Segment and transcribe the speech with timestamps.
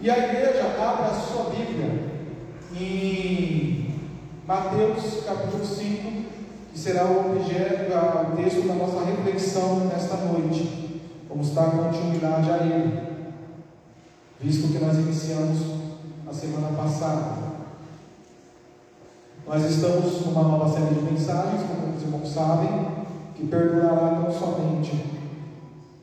[0.00, 2.08] E a igreja abre a sua Bíblia
[2.80, 3.94] em
[4.46, 6.22] Mateus capítulo 5,
[6.72, 11.02] que será o objeto, o texto da nossa reflexão nesta noite.
[11.28, 13.08] Vamos dar continuidade a ele,
[14.40, 15.58] visto que nós iniciamos
[16.28, 17.48] a semana passada.
[19.48, 22.86] Nós estamos numa nova série de mensagens, como os irmãos sabem,
[23.34, 25.04] que perdurará não somente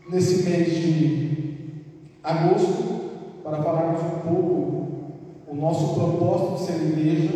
[0.09, 1.75] nesse mês de
[2.21, 2.94] agosto,
[3.45, 4.87] para falarmos um pouco
[5.47, 7.29] o nosso propósito de ser igreja.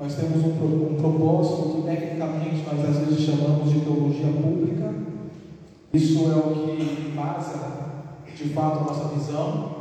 [0.00, 4.94] Nós temos um, um propósito que tecnicamente nós às vezes chamamos de teologia pública.
[5.92, 7.72] Isso é o que embasa
[8.36, 9.72] de fato a nossa visão.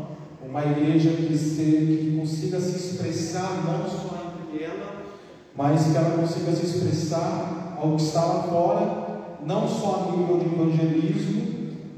[0.43, 5.03] Uma igreja que, se, que consiga se expressar não só entre ela,
[5.55, 10.39] mas que ela consiga se expressar ao que está lá fora, não só a nível
[10.39, 11.41] de evangelismo,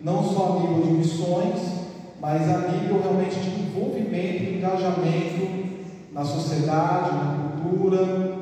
[0.03, 1.82] não só a nível de missões,
[2.23, 5.45] mas a nível realmente de envolvimento, engajamento
[6.13, 8.37] na sociedade, na cultura,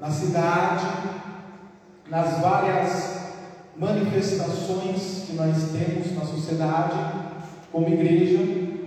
[0.00, 0.86] na cidade,
[2.08, 3.24] nas várias
[3.76, 6.94] manifestações que nós temos na sociedade,
[7.72, 8.38] como igreja,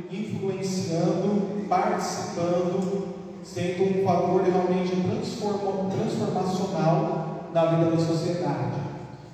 [0.09, 4.95] influenciando, participando, sendo um fator realmente
[5.91, 8.86] transformacional na vida da sociedade.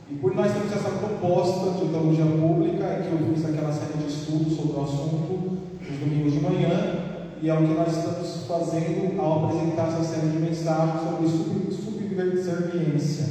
[0.10, 4.08] E por nós temos essa proposta de teologia pública, que eu fiz aquela série de
[4.08, 7.00] estudos sobre o assunto nos domingos de manhã,
[7.42, 13.26] e é o que nós estamos fazendo ao apresentar essa série de mensagens sobre subserviência,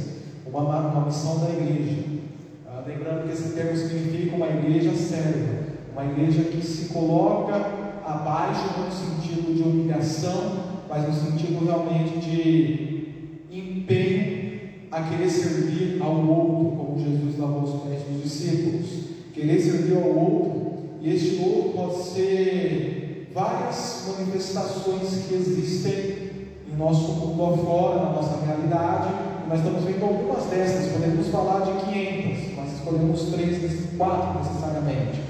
[0.45, 2.03] uma, uma missão da igreja.
[2.67, 7.53] Ah, lembrando que esse termo significa uma igreja serva, uma igreja que se coloca
[8.05, 12.82] abaixo no sentido de humilhação, mas no sentido realmente de
[15.09, 18.87] querer servir ao outro, como Jesus lavou os pés dos discípulos.
[19.33, 26.31] Querer servir ao outro, e este outro pode ser várias manifestações que existem
[26.71, 29.13] em nosso mundo afora, na nossa realidade.
[29.49, 35.21] Nós estamos vendo algumas dessas, podemos falar de 500, mas escolhemos três, quatro necessariamente.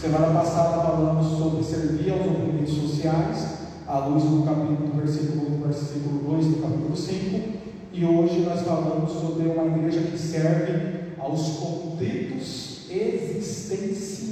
[0.00, 3.56] Semana passada falamos sobre servir aos oprimidos sociais,
[3.88, 7.55] à luz do capítulo, do versículo, do versículo 2 do capítulo 5.
[7.98, 14.26] E hoje nós falamos sobre uma igreja que serve aos conflitos existenciais.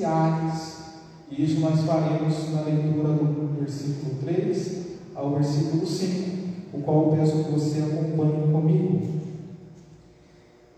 [1.31, 6.31] E isso nós faremos na leitura do versículo 3 ao versículo 5,
[6.75, 9.01] o qual eu peço que você acompanhe comigo.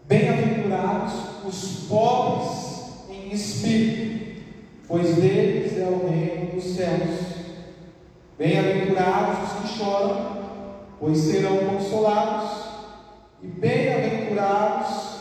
[0.07, 1.15] Bem-aventurados
[1.45, 4.45] os pobres em espírito,
[4.87, 7.19] pois deles é o reino dos céus.
[8.39, 10.37] Bem-aventurados os que choram,
[11.01, 12.66] pois serão consolados.
[13.59, 15.17] Bem-aventurados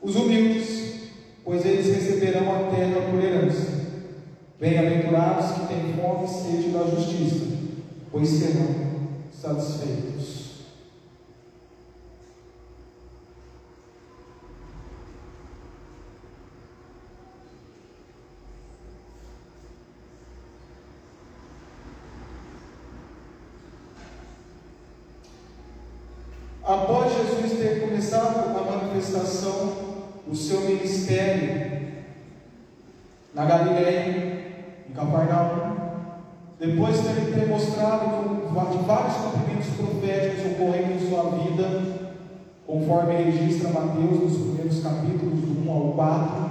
[0.00, 1.10] os humildes,
[1.44, 3.74] pois eles receberão a terra por herança.
[4.60, 7.46] Bem-aventurados que têm fome e sede da justiça,
[8.12, 8.74] pois serão
[9.32, 10.43] satisfeitos.
[26.66, 29.74] Após Jesus ter começado a manifestação,
[30.26, 31.92] o seu ministério
[33.34, 34.46] na Galileia,
[34.88, 35.76] em Cafarnaum,
[36.58, 38.48] depois de ter mostrado
[38.86, 42.14] vários cumprimentos proféticos ocorrendo em sua vida,
[42.66, 46.50] conforme registra Mateus nos primeiros capítulos, do 1 ao 4,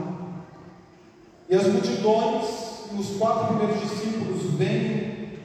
[1.50, 2.46] e as multidões
[2.94, 5.40] e os quatro primeiros discípulos veem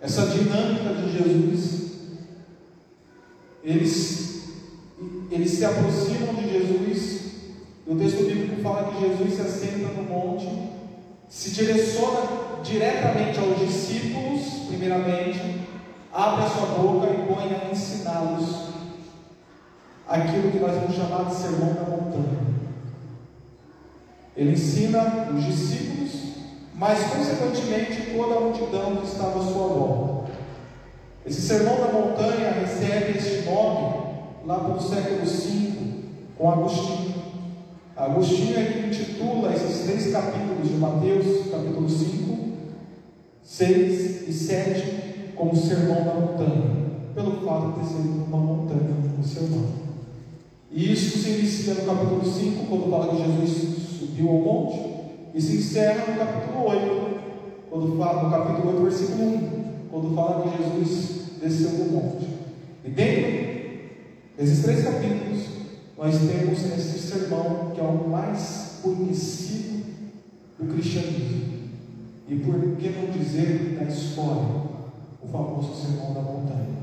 [0.00, 1.77] essa dinâmica de Jesus
[3.68, 4.44] eles,
[5.30, 7.20] eles se aproximam de Jesus,
[7.86, 10.48] e o texto bíblico fala que Jesus se assenta no monte,
[11.28, 12.20] se direciona
[12.64, 15.66] diretamente aos discípulos, primeiramente,
[16.10, 18.68] abre a sua boca e põe a ensiná-los
[20.08, 22.48] aquilo que nós vamos chamar de sermão da montanha.
[24.34, 26.12] Ele ensina os discípulos,
[26.74, 30.17] mas consequentemente toda a multidão que estava à sua volta.
[31.28, 33.98] Esse sermão da montanha recebe este nome
[34.46, 35.72] lá pelo século V
[36.38, 37.14] com Agostinho.
[37.94, 42.38] Agostinho é que intitula esses três capítulos de Mateus, capítulo 5,
[43.42, 49.22] 6 e 7, como Sermão da Montanha, pelo fato de ter sido uma montanha o
[49.22, 49.66] sermão.
[50.70, 54.78] E isso se inicia no capítulo 5, quando fala que Jesus subiu ao monte,
[55.34, 57.18] e se encerra no capítulo 8,
[57.68, 62.26] quando fala, no capítulo 8, versículo 1, quando fala que Jesus desceu do monte.
[62.84, 63.48] E dentro
[64.36, 65.46] desses três capítulos,
[65.96, 69.84] nós temos esse sermão que é o mais conhecido
[70.58, 71.48] do cristianismo.
[72.28, 74.68] e por que não dizer da história,
[75.22, 76.78] o famoso Sermão da Montanha.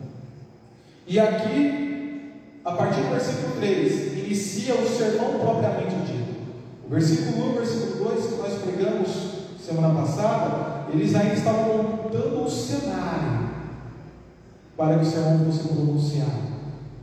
[1.07, 2.31] E aqui,
[2.65, 6.35] a partir do versículo 3, inicia o sermão propriamente dito.
[6.85, 9.09] O versículo 1 e o versículo 2 que nós pregamos
[9.63, 13.54] semana passada, eles ainda estavam montando o cenário
[14.77, 16.55] para que o sermão fosse pronunciado.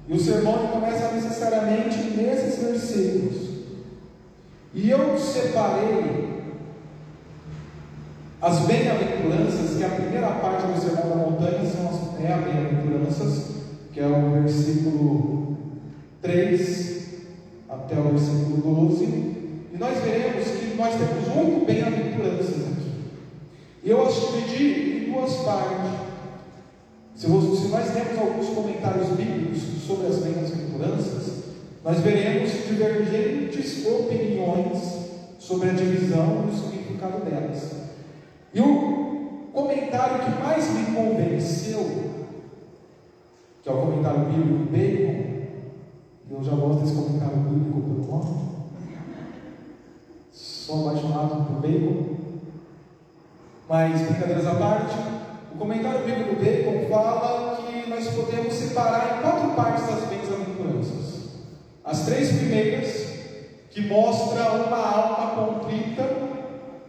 [0.08, 3.52] E o sermão começa necessariamente nesses versículos.
[4.74, 6.32] E eu separei
[8.40, 13.52] as bem-aventuranças, que a primeira parte do Sermão da Montanha são as, é a bem-aventuranças,
[13.92, 15.56] que é o versículo
[16.20, 17.02] 3
[17.68, 19.04] até o versículo 12.
[19.04, 22.90] E nós veremos que nós temos oito bem-aventuranças aqui.
[23.84, 26.01] E eu as dividi em duas partes.
[27.14, 31.42] Se, nós temos alguns comentários bíblicos sobre as bem-aventuranças,
[31.84, 35.02] nós veremos divergentes opiniões
[35.38, 37.72] sobre a divisão e o significado delas.
[38.54, 42.12] E o comentário que mais me convenceu,
[43.62, 45.32] que é o comentário bíblico Bacon,
[46.30, 48.52] eu já gosto desse comentário bíblico pelo nome,
[50.32, 52.16] sou apaixonado por Bacon,
[53.68, 54.94] mas brincadeiras à parte,
[55.54, 61.22] o comentário bíblico Bacon fala que nós podemos separar em quatro partes as bem-aventuranças.
[61.84, 63.12] As três primeiras,
[63.70, 66.08] que mostra uma alma contrita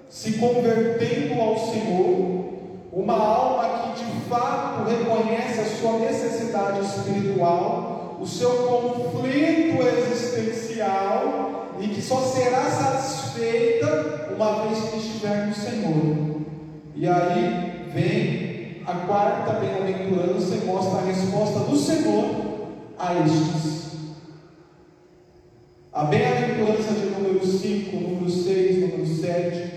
[0.10, 2.44] se convertendo ao Senhor,
[2.92, 11.88] uma alma que de fato reconhece a sua necessidade espiritual, o seu conflito existencial e
[11.88, 16.42] que só será satisfeita uma vez que estiver no Senhor.
[16.96, 18.43] E aí vem
[18.86, 22.26] a quarta bem-aventurança e mostra a resposta do Senhor
[22.98, 23.84] a estes.
[25.92, 29.74] A bem-aventurança de número 5, número 6, número 7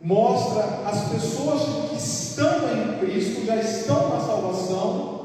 [0.00, 5.20] mostra as pessoas que estão em Cristo, já estão na salvação.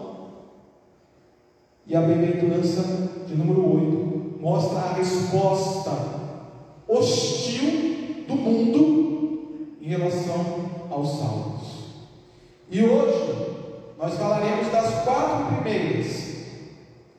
[1.88, 2.83] E a bem-aventurança
[3.27, 5.91] de número 8 mostra a resposta
[6.88, 11.55] hostil do mundo em relação aos salvos.
[12.69, 13.47] E hoje
[13.97, 16.35] nós falaremos das quatro primeiras,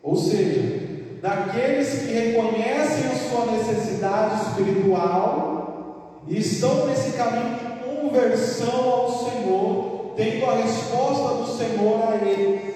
[0.02, 8.90] ou seja, daqueles que reconhecem a sua necessidade espiritual e estão nesse caminho de conversão
[8.90, 12.74] ao Senhor, tendo a resposta do Senhor a eles.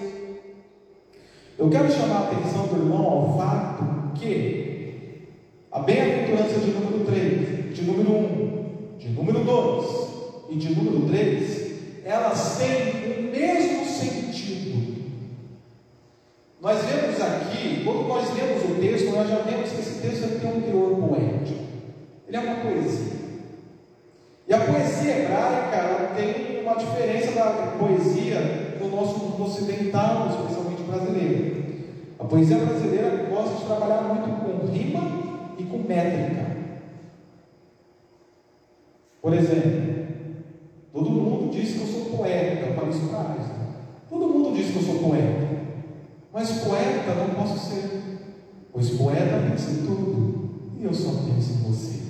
[1.59, 5.29] Eu quero chamar a atenção do irmão ao fato que
[5.71, 9.87] a bem-aventurança de número 3, de número 1, de número 2
[10.51, 11.60] e de número 3,
[12.11, 15.01] elas têm o mesmo sentido.
[16.61, 20.51] Nós vemos aqui, quando nós lemos o texto, nós já vemos que esse texto tem
[20.51, 21.65] um teor poético.
[22.27, 23.21] Ele é uma poesia.
[24.49, 30.83] E a poesia hebraica ela tem uma diferença da poesia no nosso mundo ocidental, especialmente
[30.83, 31.65] brasileiro.
[32.19, 36.57] A poesia brasileira gosta de trabalhar muito com rima e com métrica.
[39.23, 39.90] Por exemplo,
[41.11, 43.61] todo mundo diz que eu sou poeta, eu falei isso para a
[44.09, 45.49] Todo mundo diz que eu sou poeta,
[46.33, 48.03] mas poeta não posso ser,
[48.73, 52.01] pois poeta pensa em tudo, e eu só penso em você.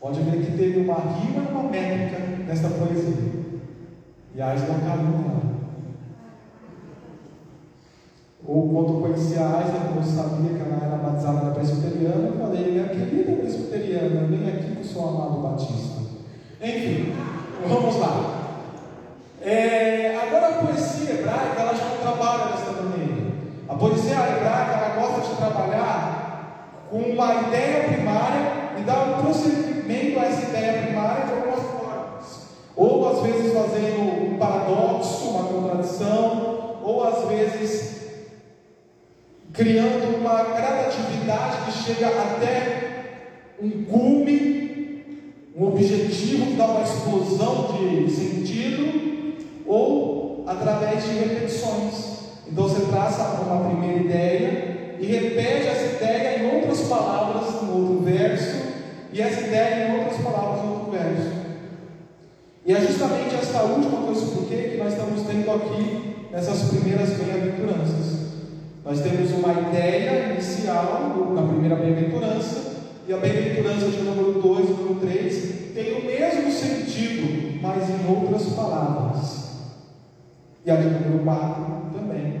[0.00, 3.36] Pode ver que teve uma rima e uma métrica nesta poesia.
[4.34, 5.55] E a Aisla calou
[8.48, 12.38] Ou quando eu conheci a Aisla, eu sabia que ela era batizada na presbiteriana, eu
[12.38, 15.96] falei, minha querida presbiteriana, vem aqui com o seu amado Batista.
[16.62, 17.12] Enfim,
[17.68, 18.36] vamos lá.
[19.42, 23.32] É, agora a poesia hebraica, ela já não trabalha dessa maneira.
[23.68, 30.20] A poesia hebraica, ela gosta de trabalhar com uma ideia primária e dar um prosseguimento
[30.20, 32.24] a essa ideia primária de algumas formas.
[32.76, 37.95] Ou às vezes fazendo um paradoxo, uma contradição, ou às vezes
[39.56, 42.86] criando uma gradatividade que chega até
[43.60, 45.04] um cume,
[45.56, 49.36] um objetivo que dá uma explosão de sentido,
[49.66, 52.16] ou através de repetições.
[52.46, 58.04] Então você traça uma primeira ideia e repete essa ideia em outras palavras, no outro
[58.04, 58.56] verso,
[59.12, 61.36] e essa ideia, em outras palavras, no outro verso.
[62.66, 68.15] E é justamente esta última que eu que nós estamos tendo aqui nessas primeiras bem-aventuranças.
[68.86, 72.76] Nós temos uma ideia inicial na primeira bem-aventurança,
[73.08, 78.08] e a bem-aventurança de número 2 e número 3 tem o mesmo sentido, mas em
[78.08, 79.46] outras palavras.
[80.64, 81.64] E a de número 4
[81.94, 82.40] também.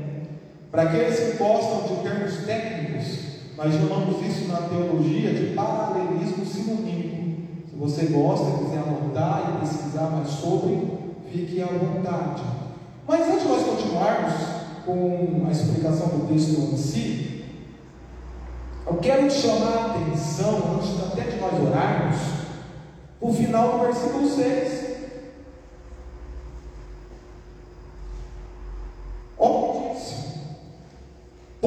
[0.70, 3.26] Para aqueles que gostam de termos técnicos,
[3.56, 7.40] Nós chamamos isso na teologia de paralelismo sinonímico.
[7.70, 10.78] Se você gosta, quiser anotar e pesquisar mais sobre,
[11.32, 12.42] fique à vontade.
[13.08, 14.55] Mas antes de nós continuarmos
[14.86, 17.44] com a explicação do texto em si,
[18.86, 22.16] eu quero chamar a atenção, antes até de nós orarmos,
[23.20, 24.86] o final do versículo 6.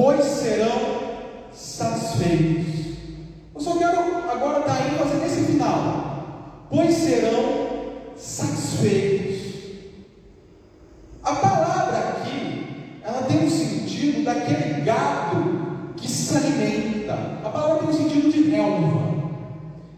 [0.00, 0.80] pois serão
[1.52, 2.96] satisfeitos.
[3.54, 3.98] Eu só quero
[4.30, 6.66] agora dar ênfase nesse final.
[6.70, 7.70] Pois serão
[8.16, 9.40] satisfeitos.
[11.22, 17.14] A palavra aqui, ela tem um sentido daquele gado que se alimenta.
[17.44, 19.20] A palavra tem um sentido de relva.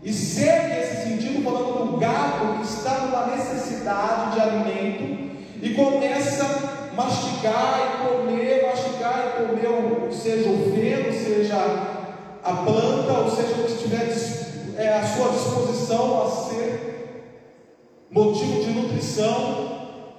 [0.03, 6.45] E segue esse sentido falando do gado que está numa necessidade de alimento e começa
[6.45, 11.57] a mastigar e comer, mastigar e comer, seja o feno, seja
[12.45, 14.09] a planta, ou seja o que estiver
[14.76, 17.33] é, à sua disposição a ser
[18.11, 19.73] motivo de nutrição.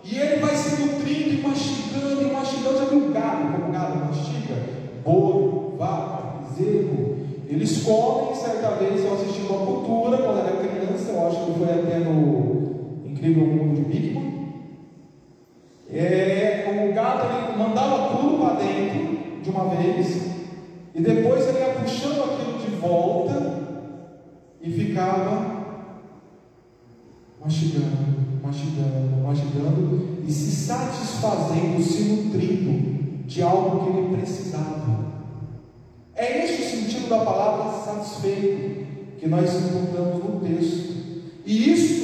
[0.03, 2.77] E ele vai se nutrindo e mastigando e mastigando.
[2.79, 4.55] Já viu o gado, como o gado mastiga?
[5.05, 7.23] Boi, vaca, bezerro.
[7.47, 11.69] Eles comem, certa vez eu assisti uma cultura, quando era criança, eu acho que foi
[11.69, 14.33] até no Incrível Mundo de Bigman.
[15.89, 20.33] É, o gado ele mandava tudo para dentro de uma vez,
[20.95, 23.63] e depois ele ia puxando aquilo de volta
[24.61, 25.53] e ficava
[27.43, 35.13] mastigando, mastigando, mastigando e se satisfazendo, se nutrindo de algo que ele precisava.
[36.15, 40.93] É este o sentido da palavra satisfeito que nós encontramos no texto.
[41.45, 42.03] E isso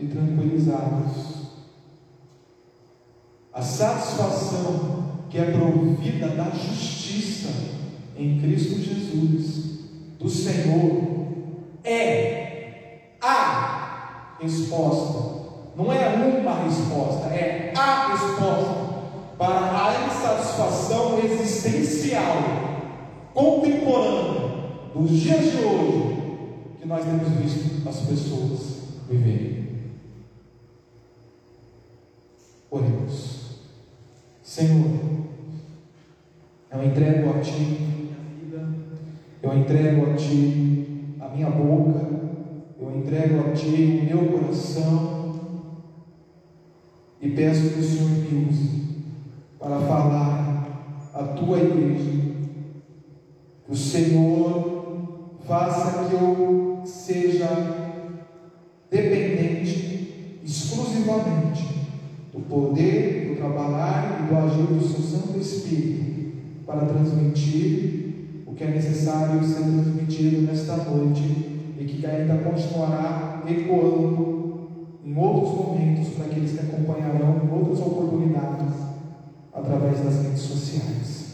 [0.00, 1.40] e tranquilizados.
[3.52, 7.48] A satisfação que é provida da justiça
[8.16, 9.80] em Cristo Jesus,
[10.18, 11.02] do Senhor,
[11.84, 15.40] é a resposta.
[15.76, 18.90] Não é uma resposta, é a resposta
[19.38, 22.36] para a insatisfação existencial
[23.32, 24.50] contemporânea
[24.94, 26.20] dos dias de hoje
[26.80, 28.60] que nós temos visto as pessoas
[29.08, 29.59] viverem.
[32.70, 33.40] Oremos.
[34.42, 35.00] Senhor,
[36.72, 38.68] eu entrego a Ti minha vida,
[39.42, 42.06] eu entrego a Ti a minha boca,
[42.80, 45.40] eu entrego a Ti o meu coração
[47.20, 49.04] e peço que o Senhor me use
[49.58, 52.20] para falar a Tua igreja.
[53.68, 57.48] O Senhor faça que eu seja
[58.88, 61.79] dependente exclusivamente
[62.32, 66.32] do poder, do trabalhar e do agir do seu Santo Espírito
[66.64, 74.40] para transmitir o que é necessário ser transmitido nesta noite e que ainda continuará ecoando
[75.04, 78.74] em outros momentos para aqueles que acompanharão em outras oportunidades
[79.52, 81.30] através das redes sociais.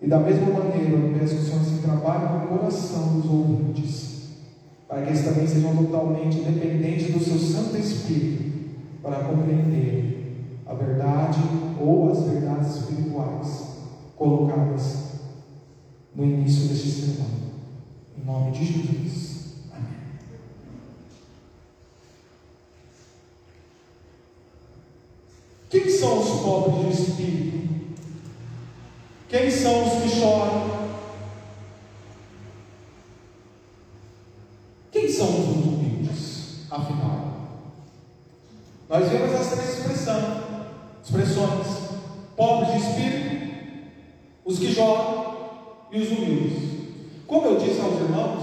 [0.00, 4.28] E da mesma maneira, eu peço que o Senhor se trabalhe no coração dos ouvintes,
[4.86, 8.55] para que eles também sejam totalmente dependentes do seu Santo Espírito
[9.06, 11.38] para compreender a verdade
[11.80, 13.76] ou as verdades espirituais
[14.16, 15.20] colocadas
[16.12, 17.30] no início deste sermão.
[18.18, 19.54] Em nome de Jesus.
[19.72, 20.00] Amém.
[25.70, 27.96] Quem são os pobres de espírito?
[29.28, 30.88] Quem são os que choram?
[34.90, 37.26] Quem são os humildes, afinal?
[38.98, 40.40] Nós vemos essa expressão,
[41.04, 41.66] expressões:
[42.34, 43.46] pobres de espírito,
[44.42, 45.36] os que choram
[45.92, 46.62] e os humildes.
[47.26, 48.42] Como eu disse aos irmãos,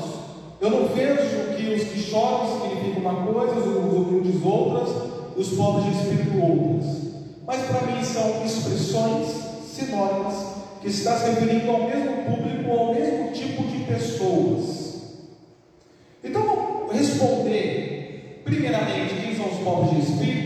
[0.62, 4.90] eu não vejo que os que choram significam uma coisa, os humildes outras,
[5.36, 7.02] os pobres de espírito outras.
[7.48, 9.30] Mas para mim são expressões
[9.66, 10.36] sinônimas
[10.82, 15.02] que está se referindo ao mesmo público, ao mesmo tipo de pessoas.
[16.24, 20.43] Então, responder, primeiramente, quem são os pobres de espírito,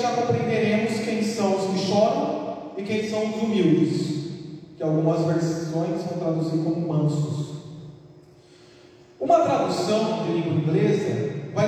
[0.00, 4.30] já compreenderemos quem são os que choram e quem são os humildes,
[4.76, 7.50] que algumas versões vão traduzir como mansos.
[9.20, 10.20] Uma tradução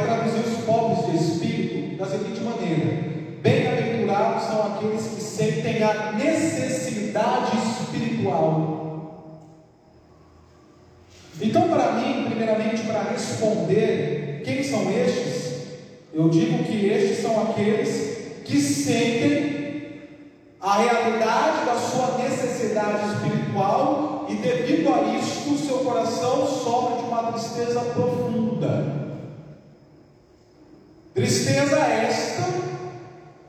[0.00, 3.12] traduzir os pobres de espírito da seguinte maneira:
[3.42, 8.80] Bem-aventurados são aqueles que sentem a necessidade espiritual.
[11.40, 15.52] Então, para mim, primeiramente, para responder quem são estes,
[16.14, 18.11] eu digo que estes são aqueles
[18.44, 19.62] que sentem
[20.60, 27.08] a realidade da sua necessidade espiritual e, devido a isto, o seu coração sofre de
[27.08, 29.02] uma tristeza profunda.
[31.14, 32.44] Tristeza esta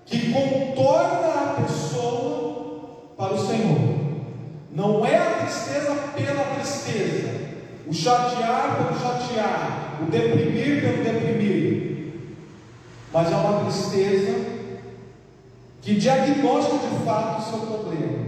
[0.05, 3.93] que contorna a pessoa para o Senhor.
[4.71, 7.29] Não é a tristeza pela tristeza,
[7.87, 12.13] o chatear pelo chatear, o deprimir pelo deprimir,
[13.13, 14.52] mas é uma tristeza
[15.83, 18.23] que diagnostica de fato o seu problema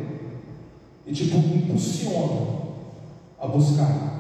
[1.07, 2.65] e tipo impulsiona
[3.39, 4.19] a buscar.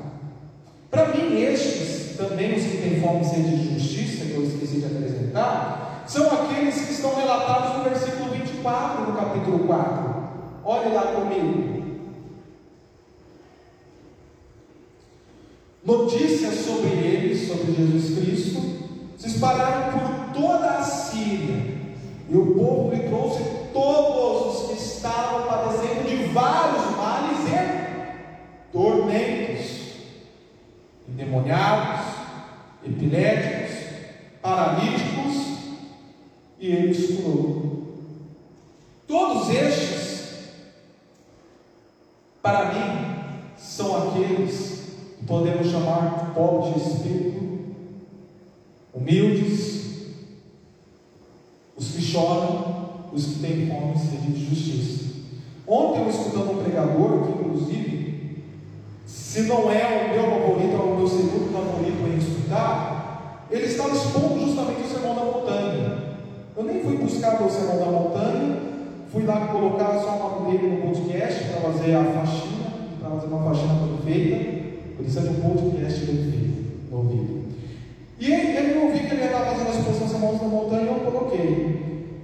[0.89, 4.79] Para mim, estes também os que têm fome e sede de justiça, que eu esqueci
[4.79, 10.15] de apresentar, são aqueles que estão relatados no versículo 24 do capítulo 4.
[10.63, 11.75] Olhe lá comigo.
[15.83, 18.61] Notícias sobre eles, sobre Jesus Cristo,
[19.17, 21.74] se espalharam por toda a Síria.
[22.29, 29.91] E o povo lhe trouxe todos os que estavam padecendo de vários males e tormentos,
[31.07, 32.15] endemoniados,
[32.83, 33.75] epiléticos,
[34.41, 35.15] paralíticos
[36.59, 37.65] e ele os curou.
[39.07, 40.49] Todos estes,
[42.41, 47.75] para mim, são aqueles que podemos chamar pobres de espírito,
[48.93, 49.75] humildes,
[51.77, 55.05] os que choram, os que têm fome e de justiça.
[55.67, 58.43] Ontem eu escutando um pregador, que inclusive,
[59.05, 63.95] se não é o meu favorito, é o meu segundo favorito em escutar, ele estava
[63.95, 66.05] expondo justamente o sermão da montanha.
[66.57, 68.57] Eu nem fui buscar o Sermão da Montanha,
[69.11, 73.27] fui lá colocar só o nome dele no podcast para fazer a faxina, para fazer
[73.27, 74.55] uma faxina perfeita.
[74.95, 77.43] Precisa de um podcast bem feito no ouvido.
[78.21, 81.11] E ele, ele ouviu que ele estava fazendo a exposição Sermão da Montanha e eu
[81.11, 81.74] coloquei.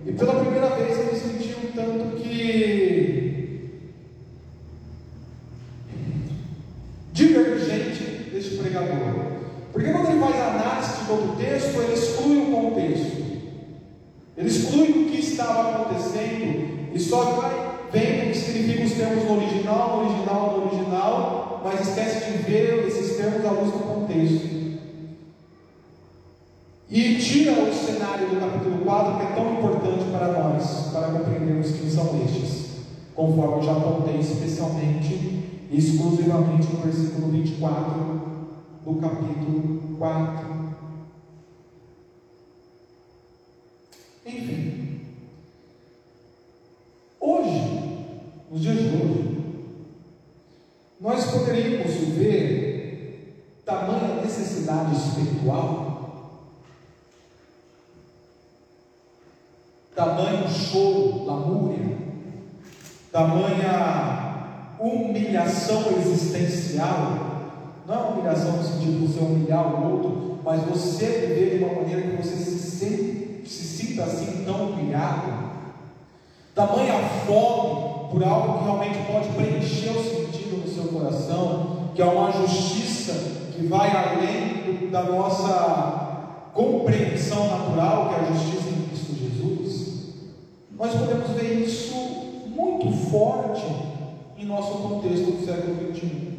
[0.06, 3.22] E pela primeira vez ele sentiu um tanto que
[7.14, 9.32] divergente deste pregador.
[9.72, 13.22] Porque quando ele faz a análise de todo o texto, ele exclui o contexto.
[14.38, 19.24] Ele exclui o que estava acontecendo e só vai vendo o que significa os termos
[19.26, 23.80] no original, no original, no original, mas esquece de ver esses termos à luz do
[23.80, 24.61] contexto.
[26.94, 31.72] E tira o cenário do capítulo 4, que é tão importante para nós, para compreendermos
[31.72, 32.82] quem são estes,
[33.16, 35.14] conforme eu já apontei especialmente
[35.72, 38.22] e exclusivamente no versículo 24
[38.84, 40.48] do capítulo 4.
[44.26, 45.00] Enfim,
[47.22, 48.06] hoje,
[48.52, 49.46] nos dias de hoje,
[51.00, 55.81] nós poderíamos ver tamanha necessidade espiritual,
[59.96, 61.98] tamanho choro, lamúria,
[63.12, 64.32] tamanha
[64.80, 67.18] humilhação existencial,
[67.88, 71.82] não é humilhação no sentido de você humilhar o outro, mas você viver de uma
[71.82, 75.34] maneira que você se sente se sinta assim tão humilhado,
[76.56, 76.94] tamanha
[77.26, 82.32] fome por algo que realmente pode preencher o sentido no seu coração, que é uma
[82.32, 83.14] justiça
[83.52, 88.81] que vai além da nossa compreensão natural, que é a justiça
[90.82, 91.94] nós podemos ver isso
[92.48, 93.64] muito forte
[94.36, 96.32] em nosso contexto do século XXI.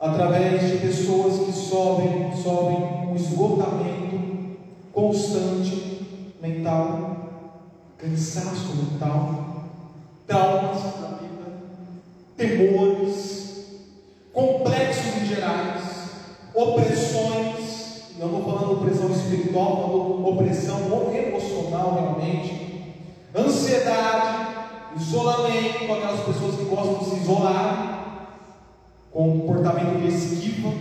[0.00, 4.56] Através de pessoas que sofrem, sofrem um esgotamento
[4.92, 7.28] constante mental,
[7.98, 9.64] cansaço mental,
[10.26, 11.52] traumas da vida,
[12.36, 13.78] temores,
[14.32, 15.82] complexos em gerais,
[16.52, 20.72] opressões, não estou falando opressão espiritual, falando opressão
[21.14, 22.61] emocional realmente,
[23.34, 24.48] ansiedade,
[24.96, 27.92] isolamento, aquelas pessoas que gostam de se isolar,
[29.10, 30.72] com comportamento de esquiva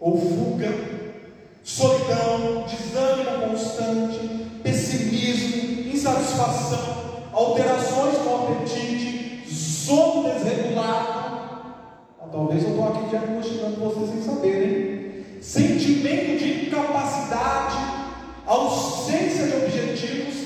[0.00, 0.74] ou fuga,
[1.62, 11.22] solidão, desânimo constante, pessimismo, insatisfação, alterações no apetite, sono desregulado.
[12.20, 14.92] Ah, talvez eu estou aqui diagnosticando vocês sem saberem.
[15.40, 17.76] Sentimento de incapacidade,
[18.46, 20.41] ausência de objetivos,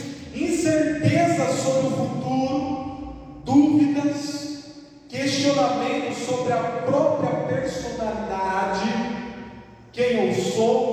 [5.46, 8.90] questionamentos sobre a própria personalidade.
[9.92, 10.86] Quem eu sou,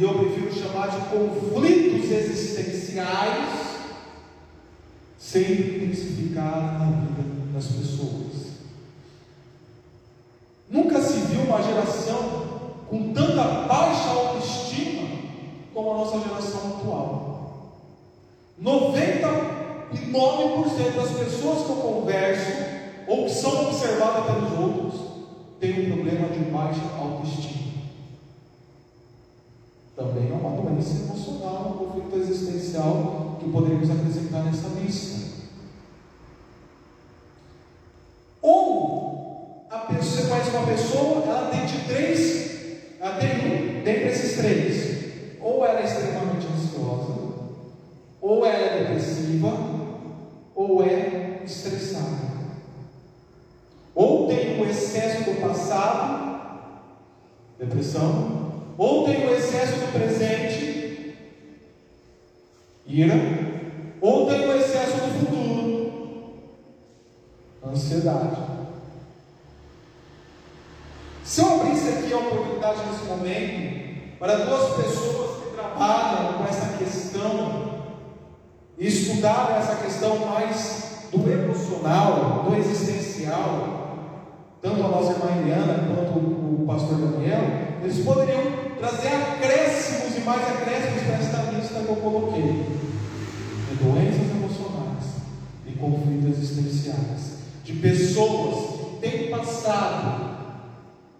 [0.00, 3.76] e eu prefiro chamar de conflitos existenciais,
[5.18, 8.30] sempre intensificar na vida das pessoas.
[10.70, 15.06] Nunca se viu uma geração com tanta baixa autoestima
[15.74, 17.76] como a nossa geração atual.
[18.62, 22.52] 99% das pessoas que eu converso
[23.06, 24.94] ou que são observadas pelos outros
[25.60, 27.59] têm um problema de baixa autoestima.
[30.00, 35.20] Também é uma doença emocional, um conflito existencial que poderíamos acrescentar nessa lista.
[38.40, 44.08] Ou a pessoa, você conhece uma pessoa, ela tem de três, ela tem um, dentre
[44.08, 45.38] esses três.
[45.38, 47.18] Ou ela é extremamente ansiosa,
[48.22, 49.52] ou ela é depressiva,
[50.54, 52.30] ou é estressada.
[53.94, 56.40] Ou tem um excesso do passado,
[57.58, 58.39] depressão,
[58.80, 61.14] ou tem o excesso do presente,
[62.86, 63.14] ira,
[64.00, 66.32] ou tem o excesso do futuro,
[67.62, 68.40] ansiedade.
[71.22, 76.78] Se eu abrisse aqui a oportunidade nesse momento para duas pessoas que trabalham com essa
[76.78, 77.82] questão
[78.78, 83.98] e estudaram essa questão mais do emocional, do existencial,
[84.62, 87.42] tanto a nossa irmã Eliana quanto o pastor Daniel,
[87.82, 92.80] eles poderiam trazer acréscimos e mais acréscimos para esta lista que eu coloquei.
[93.68, 95.04] De doenças emocionais
[95.66, 100.30] e conflitos existenciais, de pessoas que têm passado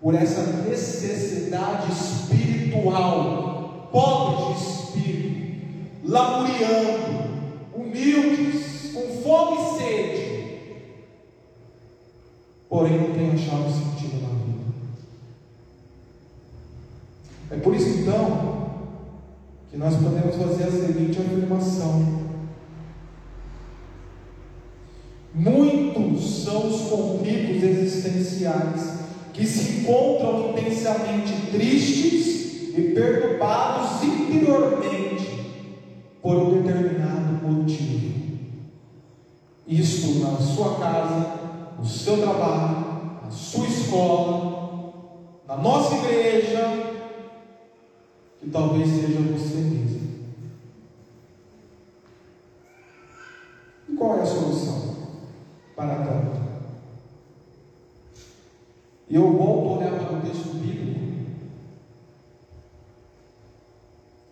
[0.00, 5.60] por essa necessidade espiritual, pobres de espírito,
[6.04, 7.30] lamuriando,
[7.74, 10.50] humildes, com fome e sede,
[12.68, 14.60] porém não têm achado sentido na vida.
[17.50, 18.70] É por isso então
[19.70, 22.20] que nós podemos fazer a seguinte afirmação:
[25.34, 29.00] Muitos são os conflitos existenciais
[29.32, 35.70] que se encontram intensamente tristes e perturbados interiormente
[36.22, 38.10] por um determinado motivo.
[39.66, 41.26] Isto na sua casa,
[41.78, 44.92] no seu trabalho, na sua escola,
[45.46, 46.99] na nossa igreja,
[48.40, 50.10] que talvez seja você mesmo.
[53.88, 54.96] E qual é a solução
[55.76, 56.40] para tanto?
[59.08, 61.00] E eu volto a olhar para o texto bíblico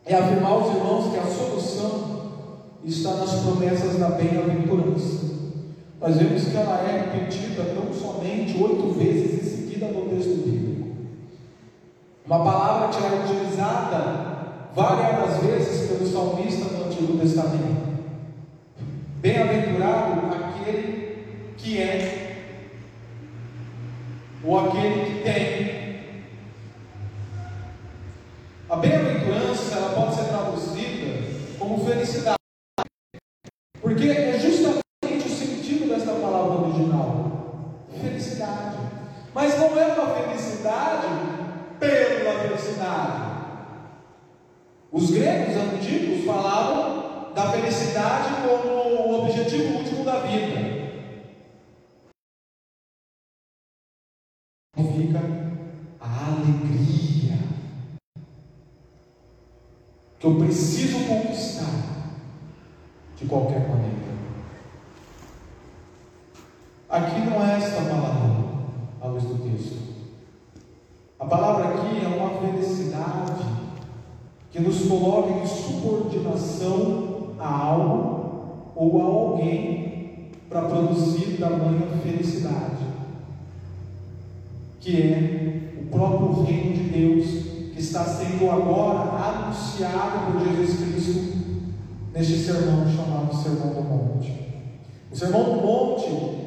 [0.07, 2.09] e afirmar aos irmãos que a solução
[2.85, 5.29] está nas promessas da bem-aventurança.
[6.01, 10.78] Nós vemos que ela é repetida tão somente oito vezes em seguida no texto bíblico.
[12.29, 14.29] Uma palavra que é utilizada
[14.75, 17.89] várias vezes pelo salmista no Antigo Testamento.
[19.23, 22.69] Bem-aventurado aquele que é,
[24.45, 25.79] ou aquele que tem.
[28.69, 31.25] A bem-aventurança ela pode ser traduzida
[31.59, 32.37] como felicidade,
[33.81, 34.83] porque é justamente
[35.27, 38.77] o sentido dessa palavra original: felicidade.
[39.33, 41.39] Mas não é uma felicidade
[41.79, 43.29] pela felicidade.
[44.99, 50.59] Os gregos antigos falavam da felicidade como o objetivo último da vida.
[54.77, 55.21] Fica
[56.01, 57.39] a alegria
[60.19, 62.09] que eu preciso conquistar
[63.17, 64.19] de qualquer maneira.
[66.89, 68.49] Aqui não é esta palavra,
[69.01, 69.79] à luz do texto.
[71.21, 73.59] A palavra aqui é uma felicidade
[74.59, 82.85] que nos coloca em subordinação a algo ou a alguém para produzir tamanha felicidade,
[84.81, 87.25] que é o próprio reino de Deus
[87.73, 91.39] que está sendo agora anunciado por Jesus Cristo
[92.13, 94.33] neste sermão chamado Sermão do Monte.
[95.13, 96.39] O Sermão do Monte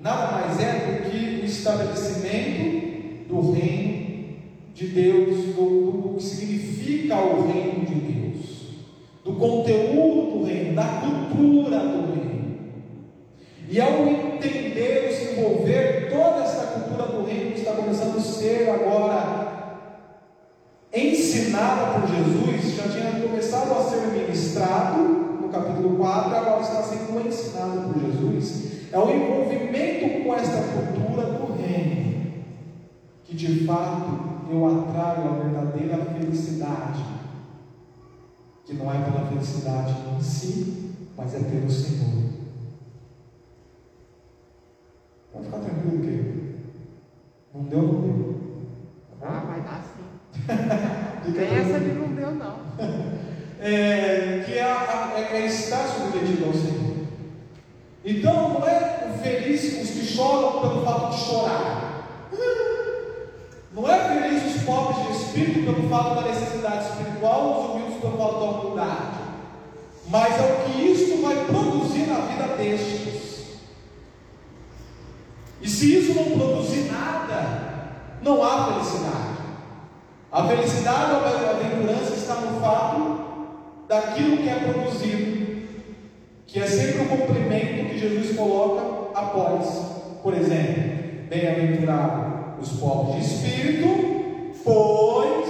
[0.00, 4.05] nada mais é do que o estabelecimento do reino
[4.76, 8.46] de Deus, do, do que significa o reino de Deus,
[9.24, 12.56] do conteúdo do reino, da cultura do reino.
[13.70, 19.46] E ao entender, desenvolver toda essa cultura do reino que está começando a ser agora
[20.92, 24.98] ensinada por Jesus, já tinha começado a ser ministrado
[25.40, 28.66] no capítulo 4, agora está sendo ensinado por Jesus.
[28.92, 32.06] É o envolvimento com esta cultura do reino
[33.24, 37.04] que de fato eu atraio a verdadeira felicidade,
[38.64, 42.24] que não é pela felicidade em si, mas é pelo Senhor.
[45.32, 46.56] Pode ficar tranquilo, querido.
[47.54, 48.36] Não deu, não deu.
[49.22, 51.32] Ah, vai dar sim.
[51.32, 52.56] Tem essa de não deu, não.
[53.58, 56.96] É, que é, é, é estar submetido ao Senhor.
[58.04, 61.86] Então, não é feliz os que choram pelo fato de chorar.
[63.76, 68.16] Não é feliz os pobres de espírito pelo fato da necessidade espiritual, os humildes pelo
[68.16, 69.18] fato da humildade.
[70.08, 73.58] Mas é o que isto vai produzir na vida destes.
[75.60, 79.36] E se isso não produzir nada, não há felicidade.
[80.32, 83.26] A felicidade ou a aventurança está no fato
[83.86, 85.66] daquilo que é produzido,
[86.46, 89.66] que é sempre o cumprimento que Jesus coloca após.
[90.22, 92.25] Por exemplo, bem-aventurado
[92.60, 93.88] os pobres de espírito,
[94.64, 95.48] pois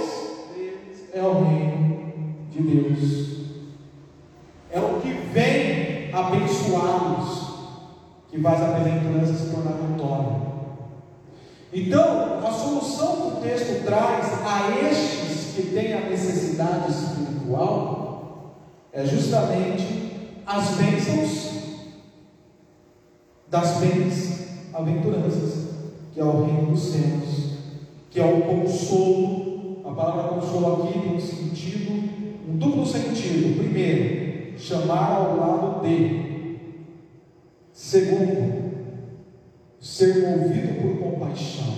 [1.13, 2.13] é o reino
[2.51, 3.27] de Deus.
[4.71, 7.47] É o que vem abençoá-los
[8.29, 10.47] que faz a bem-aventurança se tornar notória.
[11.73, 18.55] Então, a solução que o texto traz a estes que têm a necessidade espiritual
[18.93, 21.47] é justamente as bênçãos
[23.49, 25.66] das bens-aventuranças,
[26.17, 27.51] que é o reino dos céus,
[28.09, 29.81] que é o consolo.
[29.85, 31.91] A palavra consolo aqui tem um sentido,
[32.49, 33.55] um duplo sentido.
[33.55, 36.57] Primeiro, chamar ao lado de.
[37.71, 38.71] Segundo,
[39.79, 41.75] ser movido por compaixão.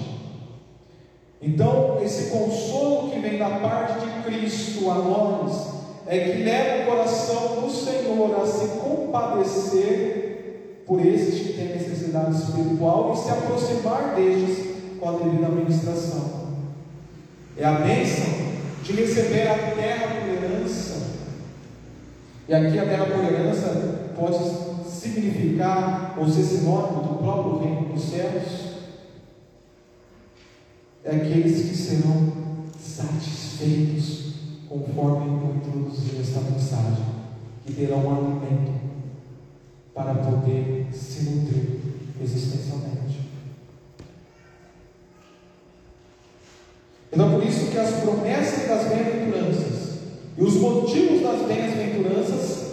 [1.42, 5.74] Então, esse consolo que vem da parte de Cristo a nós
[6.08, 10.29] é que leva o coração do Senhor a se compadecer
[10.90, 14.66] por esses que têm necessidade espiritual e se aproximar destes
[15.00, 16.50] com a devida administração.
[17.56, 18.26] É a bênção
[18.82, 21.10] de receber a terra por herança.
[22.48, 28.06] E aqui a terra por herança pode significar ou ser sinônimo do próprio reino dos
[28.06, 28.70] céus,
[31.06, 32.34] é aqueles que serão
[32.80, 34.34] satisfeitos
[34.68, 37.06] conforme eu introduzi esta mensagem,
[37.64, 38.79] que terão um alimento
[40.00, 41.82] para poder se nutrir
[42.22, 43.20] existencialmente.
[47.12, 50.00] Então, por isso que as promessas das bem-aventuranças
[50.38, 52.70] e os motivos das bem-aventuranças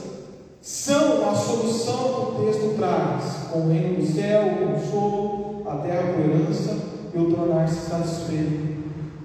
[0.62, 5.78] são a solução que o texto traz, com o reino do céu, o consolo, a
[5.78, 6.78] terra por herança
[7.12, 8.76] e o tornar-se satisfeito.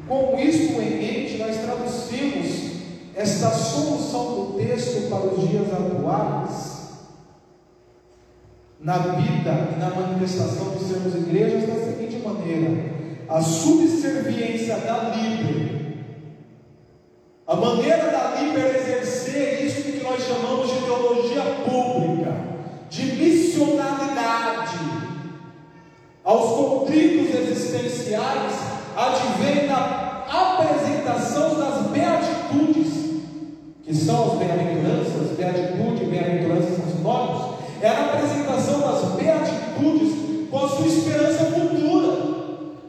[0.08, 2.72] Com isto em mente, nós traduzimos
[3.16, 6.71] esta solução do texto para os dias atuais
[8.82, 12.70] na vida e na manifestação de sermos igrejas da seguinte maneira:
[13.30, 15.82] a subserviência da líder
[17.52, 22.34] a maneira da Liber exercer isso que nós chamamos de teologia pública,
[22.90, 24.80] de missionalidade,
[26.24, 28.54] aos conflitos existenciais,
[28.96, 33.22] advém da apresentação das beatitudes,
[33.84, 37.51] que são as bem-aventuranças, beatitude bem-aventuranças são sinônimos,
[37.82, 42.18] é a apresentação das beatitudes com a sua esperança futura,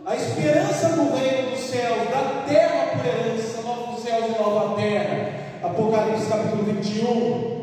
[0.05, 3.63] a esperança do reino dos céus, da terra por herança
[4.03, 5.33] céus e nova terra.
[5.63, 7.63] Apocalipse capítulo 21.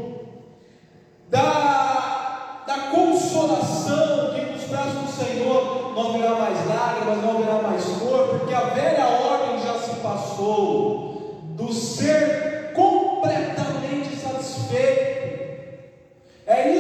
[1.30, 7.86] Da, da consolação que nos braços do Senhor não haverá mais lágrimas, não haverá mais
[7.86, 15.10] dor, porque a velha ordem já se passou do ser completamente satisfeito.
[16.48, 16.79] É isso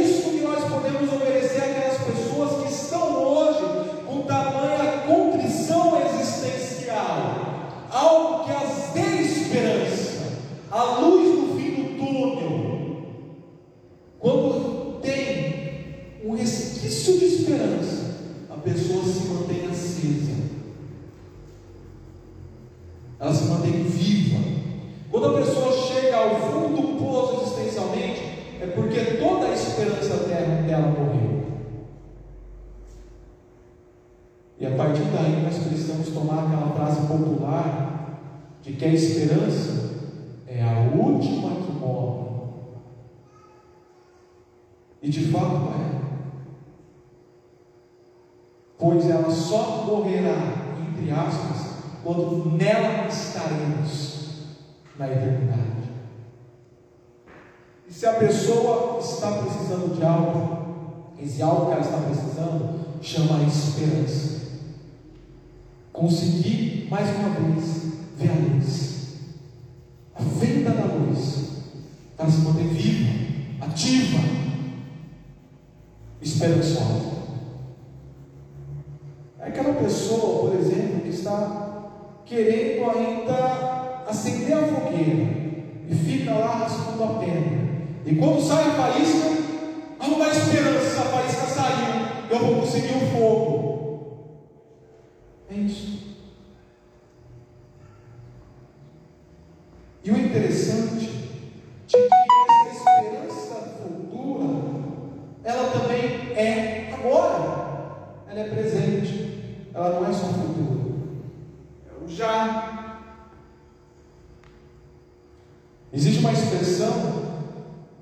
[0.69, 3.59] podemos oferecer àquelas pessoas que estão hoje
[4.05, 7.49] com tamanha contrição existencial
[7.91, 10.37] algo que as dê esperança,
[10.71, 13.01] a luz no fim do túnel.
[14.19, 18.15] Quando tem um resquício de esperança,
[18.49, 20.31] a pessoa se mantém acesa,
[23.19, 24.39] ela se mantém viva.
[25.11, 28.28] Quando a pessoa chega ao fundo do poço existencialmente,
[28.61, 31.39] é porque toda a esperança dela morreu.
[34.59, 38.19] E a partir daí nós precisamos tomar aquela frase popular
[38.61, 39.89] de que a esperança
[40.45, 42.29] é a última que morre.
[45.01, 45.99] E de fato é.
[48.77, 50.37] Pois ela só morrerá,
[50.89, 54.57] entre aspas, quando nela estaremos
[54.97, 55.78] na eternidade.
[57.89, 60.59] E se a pessoa está precisando de algo,
[61.19, 64.39] esse algo que ela está precisando chama esperança.
[65.91, 69.17] Conseguir mais uma vez ver a luz,
[70.15, 71.49] a venda da luz,
[72.15, 74.19] para se manter viva, ativa,
[76.21, 77.09] esperançosa.
[79.39, 81.89] É aquela pessoa, por exemplo, que está
[82.25, 85.39] querendo ainda acender a fogueira
[85.89, 87.68] e fica lá raspando a pena.
[88.05, 89.27] E quando sai a faísca,
[89.99, 93.69] há uma esperança, a faísca saiu, eu vou conseguir o fogo.
[95.49, 95.99] É isso.
[100.03, 101.05] E o interessante
[101.87, 104.45] de que essa esperança futura,
[105.43, 110.95] ela também é agora, ela é presente, ela não é só futura,
[111.85, 113.01] é o já.
[115.91, 117.28] Existe uma expressão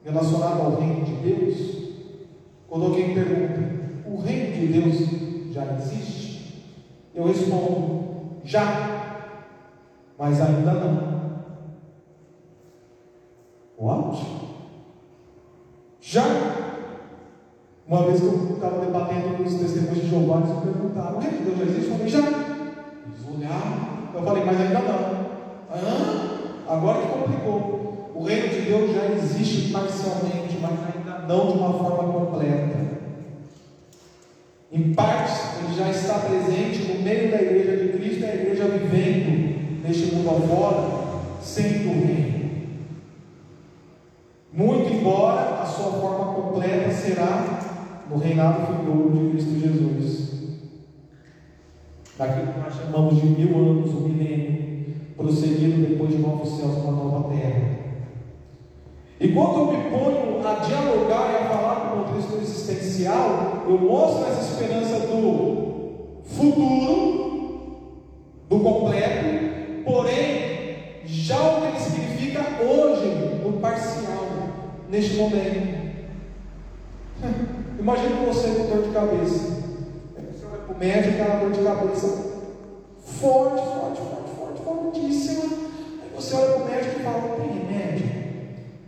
[0.07, 1.77] relacionado ao reino de Deus,
[2.69, 3.59] quando alguém pergunta,
[4.05, 6.63] o reino de Deus já existe?
[7.13, 9.35] Eu respondo, já,
[10.17, 11.17] mas ainda não.
[13.77, 14.25] What?
[15.99, 16.23] Já?
[17.85, 21.19] Uma vez que eu estava debatendo com os testemunhos de Jeová, eles me perguntaram, o
[21.19, 21.89] reino de Deus já existe?
[21.89, 22.19] Eu falei, já.
[23.07, 25.27] Eles olharam, eu falei, mas ainda não.
[25.69, 26.67] Hã?
[26.67, 27.86] Agora que complicou.
[28.17, 32.77] O reino de Deus já existe parcialmente, mas ainda não de uma forma completa.
[34.71, 39.83] Em parte, ele já está presente no meio da igreja de Cristo, a igreja vivendo
[39.83, 42.49] neste mundo afora, sem o reino.
[44.51, 47.59] Muito embora a sua forma completa será
[48.09, 50.27] no reinado futuro de Cristo Jesus.
[52.17, 56.91] Daquilo que nós chamamos de mil anos, o milênio, prosseguindo depois de novos céus, uma
[56.93, 57.76] nova terra.
[59.19, 63.79] E quando eu me ponho a dialogar e a falar com o Cristo existencial, eu
[63.79, 67.77] mostro essa esperança do futuro,
[68.47, 73.07] do completo, porém, já o que ele significa hoje,
[73.43, 74.27] no parcial,
[74.89, 75.77] neste momento.
[77.79, 79.57] Imagina você com dor de cabeça.
[80.31, 82.27] Você vai para o médico, aquela dor de cabeça
[83.03, 85.43] forte, forte, forte, forte, fortíssima.
[86.03, 88.16] Aí você olha para o médico e fala: tem remédio?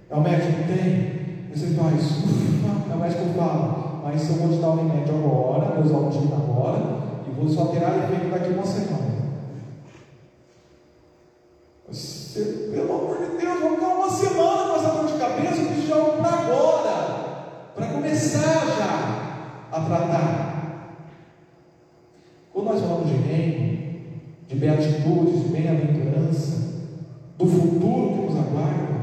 [0.10, 1.20] É o médico tem?
[1.54, 5.76] Você faz, ufa, é o médico fala, mas eu vou te dar o remédio agora,
[5.76, 6.84] vou usar o dia agora,
[7.28, 9.20] e vou só terá efeito daqui uma semana.
[11.88, 15.68] Você, pelo amor de Deus, vamos dar uma semana com essa dor de cabeça, eu
[15.68, 20.96] preciso de algo para agora, para começar já a tratar.
[22.52, 23.80] Quando nós falamos de reino,
[24.48, 26.58] de beatitudes, de bem-aventurança,
[27.38, 28.99] do futuro que nos aguarda,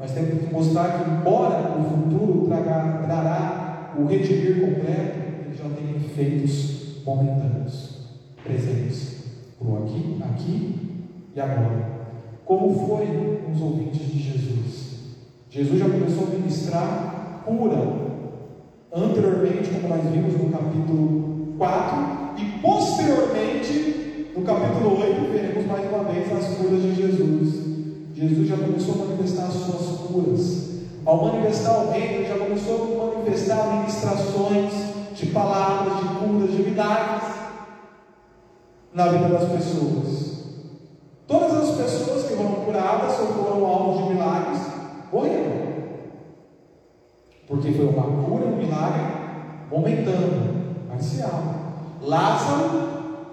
[0.00, 5.68] mas temos que mostrar que, embora o futuro traga, trará o redimir completo, ele já
[5.68, 8.08] tem efeitos momentâneos,
[8.42, 9.24] presentes,
[9.58, 10.74] por aqui, aqui
[11.36, 12.00] e agora.
[12.46, 15.00] Como foi com os ouvintes de Jesus?
[15.50, 17.76] Jesus já começou a ministrar cura
[18.90, 21.98] anteriormente, como nós vimos no capítulo 4,
[22.38, 27.69] e posteriormente, no capítulo 8, veremos mais uma vez as curas de Jesus.
[28.20, 30.68] Jesus já começou a manifestar as suas curas.
[31.06, 34.72] Ao manifestar o reino, já começou a manifestar ministrações
[35.14, 37.30] de palavras, de curas, de milagres
[38.92, 40.44] na vida das pessoas.
[41.26, 44.60] Todas as pessoas que foram curadas ou foram alvos de milagres
[45.10, 45.70] morreram.
[47.48, 49.02] Porque foi uma cura, um milagre
[49.70, 51.42] momentâneo, parcial.
[52.02, 52.68] Lázaro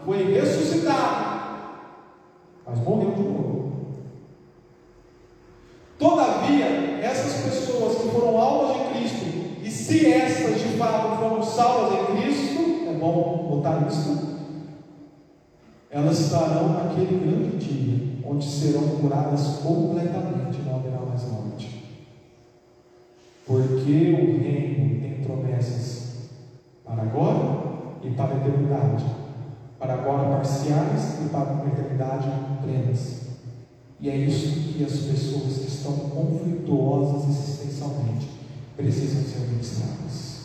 [0.06, 1.42] foi ressuscitado,
[2.66, 3.57] mas morreu de novo.
[6.08, 9.26] Todavia, essas pessoas que foram almas de Cristo,
[9.62, 14.18] e se essas de fato foram salvas em Cristo, é bom botar isso,
[15.92, 21.84] elas estarão naquele grande dia, onde serão curadas completamente, não haverá mais morte.
[23.46, 26.30] Porque o reino tem promessas
[26.86, 29.06] para agora e para a eternidade,
[29.78, 32.30] para agora parciais e para a eternidade
[32.62, 33.27] plenas.
[34.00, 38.30] E é isso que as pessoas que estão conflituosas existencialmente
[38.76, 40.38] precisam ser ministradas.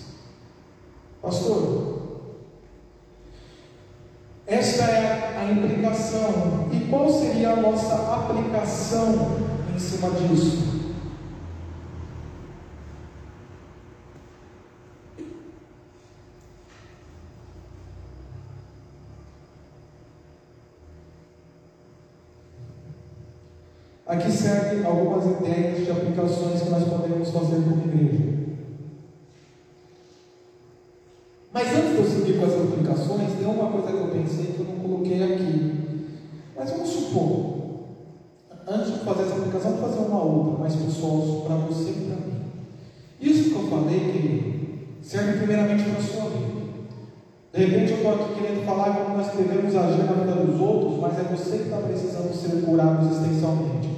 [1.21, 2.03] Pastor,
[4.47, 6.69] esta é a implicação.
[6.73, 9.37] E qual seria a nossa aplicação
[9.75, 10.72] em cima disso?
[24.13, 28.33] Aqui servem algumas ideias de aplicações que nós podemos fazer como igreja.
[31.51, 34.61] Mas antes de eu seguir com as aplicações, tem uma coisa que eu pensei que
[34.61, 36.09] eu não coloquei aqui.
[36.55, 37.55] Mas vamos supor,
[38.69, 42.17] antes de fazer essa aplicação, vou fazer uma outra, mais pessoal para você e para
[42.17, 42.43] mim.
[43.19, 46.63] Isso que eu falei, que serve primeiramente para a sua vida.
[47.53, 50.99] De repente eu estou aqui querendo falar como nós devemos agir na vida dos outros,
[51.01, 53.89] mas é você que está precisando ser curado existencialmente,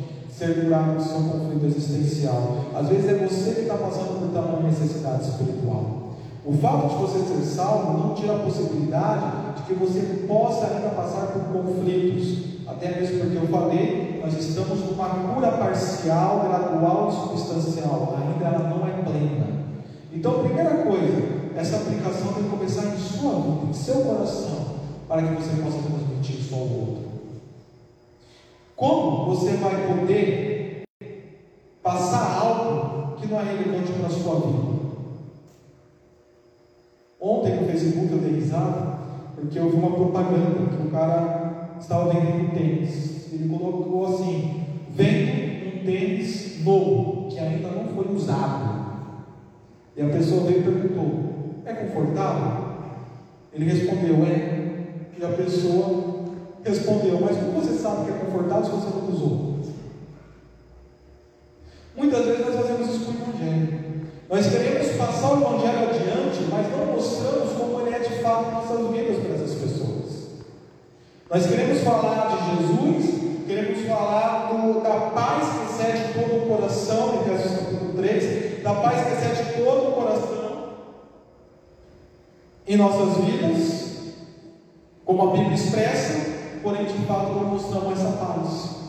[0.52, 2.66] curado do seu conflito existencial.
[2.74, 6.04] Às vezes é você que está passando por tal necessidade espiritual.
[6.44, 10.90] O fato de você ser salvo não tira a possibilidade de que você possa ainda
[10.90, 12.44] passar por conflitos.
[12.66, 18.18] Até mesmo porque eu falei, nós estamos numa cura parcial, gradual e substancial.
[18.20, 19.46] Ainda ela não é plena.
[20.12, 21.22] Então, primeira coisa,
[21.56, 24.66] essa aplicação tem que começar em sua vida, em seu coração,
[25.08, 27.13] para que você possa transmitir isso ao outro.
[28.76, 30.82] Como você vai poder
[31.82, 34.74] passar algo que não é relevante para a sua vida?
[37.20, 38.98] Ontem no Facebook eu dei risada,
[39.34, 43.32] porque eu vi uma propaganda que o cara estava vendendo tênis.
[43.32, 48.84] Ele colocou assim: vendo um tênis novo, que ainda não foi usado.
[49.96, 51.24] E a pessoa veio e perguntou:
[51.64, 52.64] é confortável?
[53.52, 54.64] Ele respondeu: É.
[55.16, 56.13] E a pessoa
[56.64, 59.54] respondeu: Mas como você sabe que é confortável se você não usou?
[61.96, 63.84] Muitas vezes nós fazemos isso com o Evangelho.
[64.28, 68.54] Nós queremos passar o Evangelho adiante, mas não mostramos como ele é de fato
[68.92, 70.04] vidas para essas pessoas.
[71.30, 77.14] Nós queremos falar de Jesus, queremos falar do, da paz que excede todo o coração,
[77.14, 80.44] em Efésios capítulo 3, da paz que excede todo o coração
[82.66, 84.14] em nossas vidas,
[85.04, 86.33] como a Bíblia expressa,
[86.64, 88.84] porém de fato não mostramos essa paz.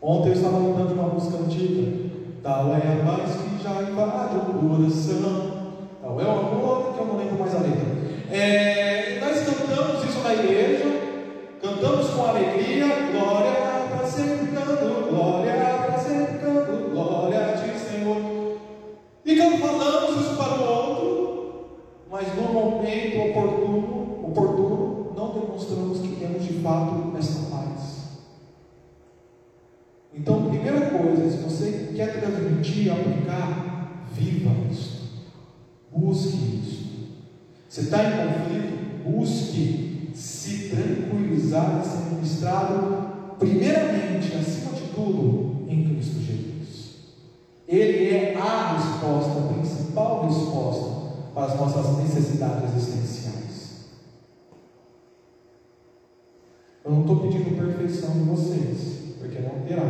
[0.00, 2.10] Ontem eu estava de uma música antiga,
[2.42, 7.06] tal é a paz que já invade o coração, tal é o amor que eu
[7.06, 7.88] não lembro mais a letra.
[8.30, 10.84] É, nós cantamos isso na igreja,
[11.62, 13.52] cantamos com alegria, glória
[13.96, 14.54] para sempre
[15.10, 15.54] glória
[15.86, 16.38] para sempre
[16.92, 18.58] glória a ti, Senhor.
[19.24, 21.08] E quando falamos isso para o outro,
[22.10, 24.77] mas no momento oportuno, oportuno,
[25.58, 27.98] demonstramos que temos de fato essa paz.
[30.14, 35.26] Então, primeira coisa, se você quer transmitir, aplicar, viva isso.
[35.94, 36.88] Busque isso.
[37.68, 45.84] Você está em conflito, busque se tranquilizar e ser ministrado, primeiramente, acima de tudo, em
[45.84, 46.96] Cristo Jesus.
[47.66, 53.47] Ele é a resposta, a principal resposta para as nossas necessidades existenciais.
[56.88, 59.82] Eu não estou pedindo perfeição de vocês, porque não terá.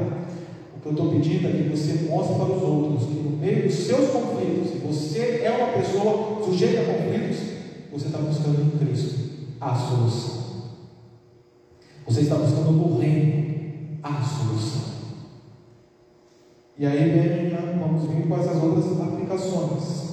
[0.76, 3.68] O que eu estou pedindo é que você mostre para os outros que no meio
[3.68, 7.38] dos seus conflitos, se você é uma pessoa sujeita a conflitos,
[7.92, 9.14] você está buscando em Cristo
[9.60, 10.38] a solução.
[12.04, 14.88] Você está buscando no reino a solução.
[16.76, 20.08] E aí vem, vamos vir com essas outras aplicações.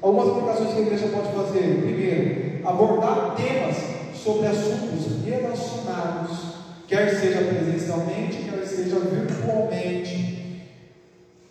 [0.00, 1.80] Algumas aplicações que a igreja pode fazer.
[1.82, 3.87] Primeiro, abordar temas
[4.28, 6.38] sobre assuntos relacionados,
[6.86, 10.68] quer seja presencialmente, quer seja virtualmente.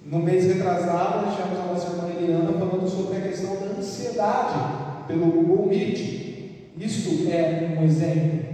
[0.05, 5.65] No mês retrasado, tivemos nossa irmã Eliana falando sobre a questão da ansiedade pelo Google
[5.65, 6.71] Meet.
[6.78, 8.47] Isso é um exemplo.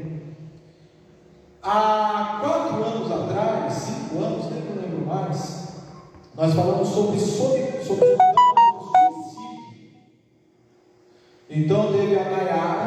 [1.61, 5.83] Há quatro anos atrás, cinco anos, nem não lembro mais,
[6.33, 8.13] nós falamos sobre, sobre, sobre
[11.49, 12.82] Então teve a Nayara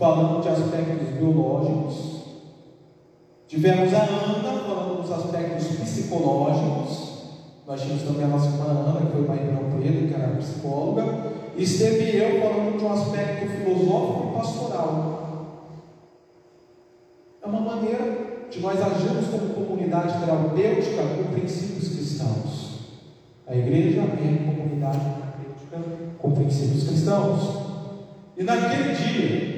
[0.00, 2.20] falando de aspectos biológicos.
[3.46, 7.10] Tivemos a Ana falando dos aspectos psicológicos.
[7.66, 11.04] Nós tínhamos também a nossa irmã Ana, que foi de Não Pedro, que era psicóloga.
[11.54, 15.20] E esteve eu falando de um aspecto filosófico e pastoral.
[17.42, 22.70] É uma maneira de nós agirmos como comunidade terapêutica com princípios cristãos.
[23.46, 25.00] A igreja é comunidade
[26.18, 27.60] com princípios cristãos.
[28.36, 29.49] E naquele dia,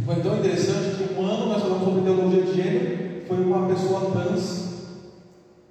[0.00, 4.10] foi tão interessante que um ano nós falamos sobre teologia de gênero, foi uma pessoa
[4.10, 4.72] trans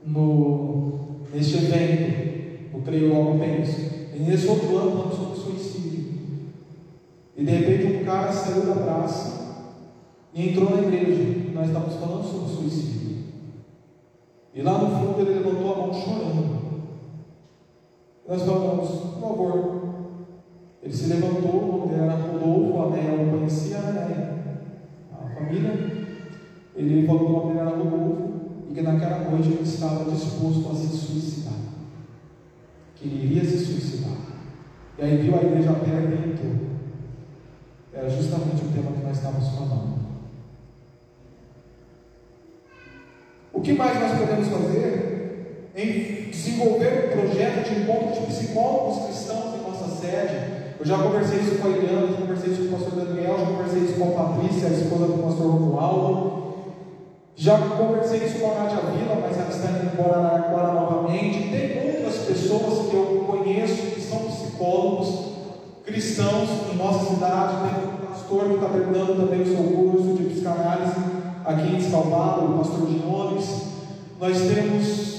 [0.05, 0.99] no,
[1.33, 3.81] neste evento, no Creio Logo Penso.
[4.13, 6.13] E nesse outro ano falamos sobre suicídio.
[7.35, 9.65] E de repente um cara saiu da praça
[10.33, 11.51] e entrou na igreja.
[11.53, 13.17] Nós estávamos falando sobre suicídio.
[14.53, 16.61] E lá no fundo ele levantou a mão chorando.
[18.27, 19.80] Nós falamos, por favor.
[20.83, 24.39] Ele se levantou, o nome dele era Rodolfo, a Néia não conhecia né?
[25.11, 25.91] a família.
[26.75, 28.31] Ele falou que o nome era Rodolfo.
[28.69, 31.53] e que naquela noite ele estava disposto a se suicidar.
[32.95, 34.17] Que ele iria se suicidar.
[34.97, 36.71] E aí viu a igreja perto e entrou.
[37.93, 40.01] Era justamente o tema que nós estávamos falando.
[43.53, 49.55] O que mais nós podemos fazer em desenvolver um projeto de encontro de psicólogos cristãos
[49.55, 50.60] em nossa sede?
[50.81, 53.45] Eu já conversei isso com a Eliana, já conversei isso com o pastor Daniel, já
[53.45, 56.41] conversei isso com a Patrícia, a esposa do pastor Romualdo.
[57.35, 61.49] Já conversei isso com a Nádia Vila, mas ela está indo embora agora novamente.
[61.51, 65.33] Tem outras pessoas que eu conheço que são psicólogos
[65.85, 67.57] cristãos em nossa cidade.
[67.61, 70.95] Tem um pastor que está terminando também o seu curso de psicanálise
[71.45, 73.61] aqui em Salvador, o pastor Ginones.
[74.19, 75.10] Nós temos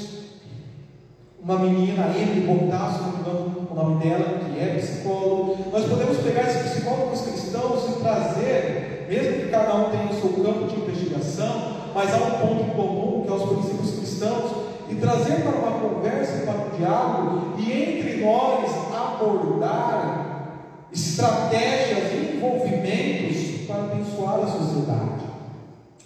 [1.43, 5.57] uma menina, Emily Botasso, o nome dela, que é psicólogo.
[5.72, 10.30] Nós podemos pegar esses psicólogos cristãos e trazer, mesmo que cada um tenha o seu
[10.45, 14.53] campo de investigação, mas há um ponto comum, que é os princípios cristãos,
[14.88, 20.59] e trazer para uma conversa, para um diálogo, e entre nós abordar
[20.93, 25.22] estratégias e envolvimentos para abençoar a sociedade.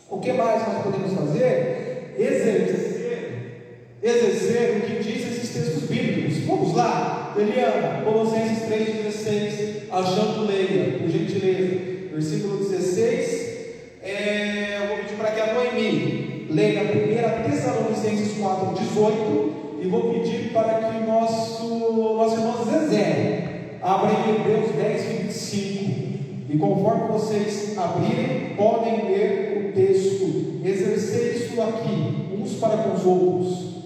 [0.09, 2.15] O que mais nós podemos fazer?
[2.19, 2.86] Exercer,
[4.09, 6.39] exercer o que diz esses textos bíblicos.
[6.47, 11.97] Vamos lá, Eliana, Colossenses 3,16, achando leia, por gentileza.
[12.13, 13.47] Versículo 16.
[14.03, 20.53] É, eu vou pedir para que a Noemi leia 1 Tessalonicenses 4,18 e vou pedir
[20.53, 25.97] para que o nosso, nosso irmão Zezé abra em Hebreus 10, 25.
[26.49, 30.47] E conforme vocês abrirem, podem ler o texto.
[30.65, 33.77] Exercer isso aqui, uns para com os outros.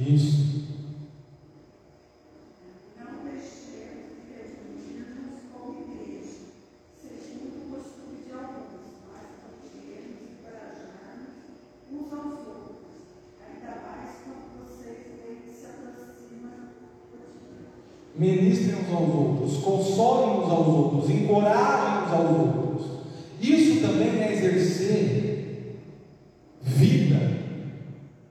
[0.00, 0.64] Isso.
[2.96, 6.40] Não deixemos de reunirmos como igreja,
[6.98, 11.36] segundo o costume de alguns, mas protegermos e encorajarmos
[11.92, 12.96] uns aos outros,
[13.44, 16.72] ainda mais quando vocês veem que se aproximam
[17.12, 17.68] do dia.
[18.20, 22.86] Ministrem uns aos outros, consolem uns aos outros, encorajem uns aos outros.
[23.40, 25.78] Isso também é exercer
[26.60, 27.30] vida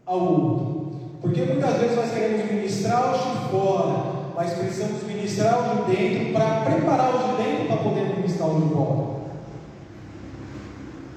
[0.06, 0.92] ao outro.
[1.20, 6.34] Porque muitas vezes nós queremos ministrar os de fora, mas precisamos ministrar os de dentro
[6.34, 9.20] para preparar os de dentro para poder ministrar os de fora.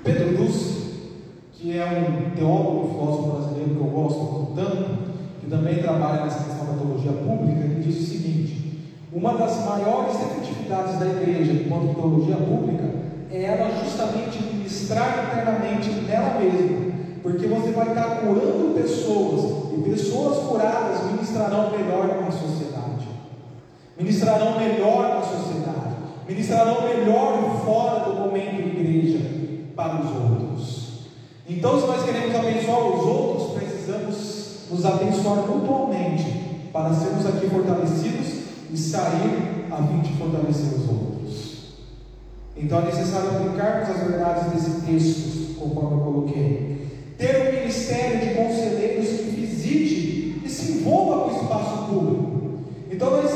[0.03, 0.83] Pedro Luz,
[1.53, 6.45] que é um teólogo e filósofo brasileiro que eu gosto tanto, que também trabalha nessa
[6.45, 8.63] questão da teologia pública, ele diz o seguinte:
[9.13, 12.85] uma das maiores efetividades da igreja enquanto teologia pública
[13.31, 20.39] é ela justamente ministrar internamente nela mesma porque você vai estar curando pessoas, e pessoas
[20.49, 23.07] curadas ministrarão melhor na sociedade,
[23.97, 25.95] ministrarão melhor na sociedade,
[26.29, 29.21] ministrarão melhor fora do momento igreja
[29.77, 30.93] para os outros.
[31.49, 38.42] Então, se nós queremos abençoar os outros, precisamos nos abençoar mutuamente para sermos aqui fortalecidos
[38.73, 41.53] e sair a fim de fortalecer os outros.
[42.57, 46.73] Então é necessário aplicarmos as verdades desse texto, conforme eu coloquei
[47.23, 52.43] ter um ministério de conselheiros que visite e se envolva com o espaço público.
[52.91, 53.31] Então, nós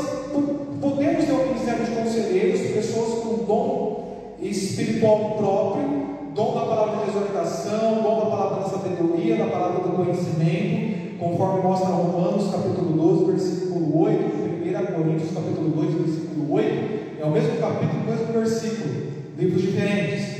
[0.81, 7.11] podemos ter um ministério de conselheiros, pessoas com dom espiritual próprio, dom da palavra de
[7.11, 10.86] exortação, dom da palavra da sabedoria, da palavra do conhecimento,
[11.19, 14.23] conforme mostra Romanos capítulo 12, versículo 8,
[14.63, 19.07] 1 Coríntios capítulo 2, versículo 8, é o mesmo capítulo, o mesmo versículo,
[19.37, 20.37] livros diferentes.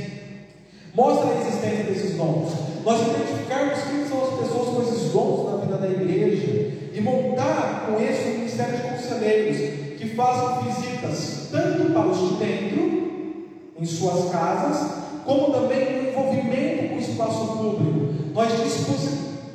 [0.94, 5.56] Mostra a existência desses dons nós identificarmos quem são as pessoas com esses dons na
[5.58, 11.92] vida da igreja e montar com esse um ministério de conselheiros que façam visitas tanto
[11.92, 13.44] para os de dentro,
[13.78, 14.90] em suas casas,
[15.26, 18.14] como também no envolvimento com o espaço público.
[18.32, 18.52] Nós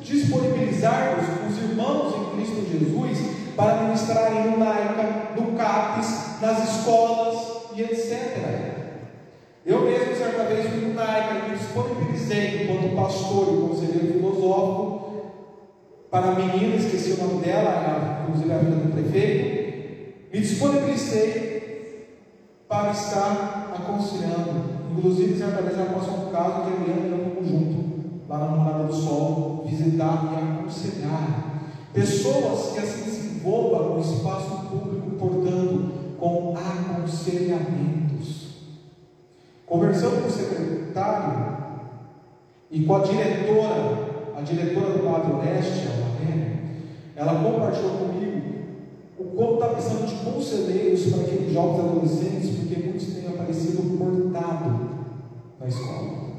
[0.04, 7.82] disponibilizarmos os irmãos em Cristo Jesus para ministrarem no NAICA, no CAPES, nas escolas e
[7.82, 8.74] etc.
[9.66, 15.04] Eu mesmo, certa vez, fui no NAICA e disponibilizei, enquanto pastor e conselheiro filosófico,
[16.12, 22.08] para a menina, esqueci o nome dela, inclusive a vida do prefeito, me disponibilizei
[22.68, 27.83] para estar aconselhando Inclusive, certa vez ela passou um caso que e eu fomos junto,
[28.34, 31.62] lá na Morada do Sol, visitar e aconselhar.
[31.94, 38.54] Pessoas que assim se envolvam no espaço público, portanto, com aconselhamentos.
[39.68, 41.58] Conversando com o secretário
[42.72, 46.60] e com a diretora, a diretora do Quadro Oeste, a Marlene,
[47.16, 48.42] ela compartilhou comigo
[49.20, 54.90] o como está precisando de conselheiros para aqueles jovens adolescentes, porque muitos têm aparecido portado
[55.60, 56.33] na escola.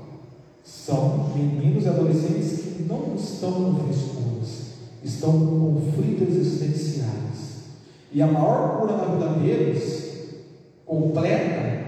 [0.64, 4.72] São meninos e adolescentes que não estão no frescuras,
[5.04, 7.64] estão com conflitos existenciais.
[8.10, 10.04] E a maior cura na vida deles,
[10.86, 11.84] completa,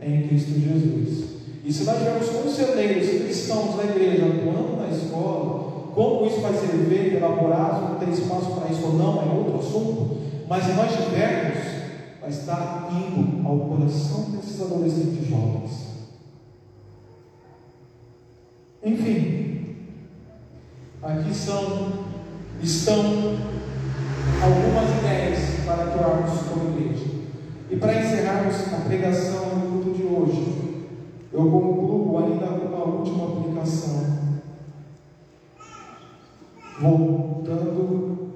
[0.00, 1.24] é em Cristo Jesus.
[1.64, 6.68] E se nós tivermos conselheiros cristãos da igreja atuando na escola, como isso vai ser
[6.88, 10.16] feito, elaborado, tem espaço para isso ou não, é outro assunto.
[10.48, 11.58] Mas se nós tivermos,
[12.20, 15.89] vai estar indo ao coração desses adolescentes jovens.
[18.90, 19.76] Enfim,
[21.00, 22.06] aqui são,
[22.60, 23.38] estão
[24.42, 27.06] algumas ideias para atuarmos como igreja.
[27.70, 30.86] E para encerrarmos a pregação do culto de hoje,
[31.32, 34.18] eu concluo ainda com uma última aplicação.
[36.80, 38.32] Voltando.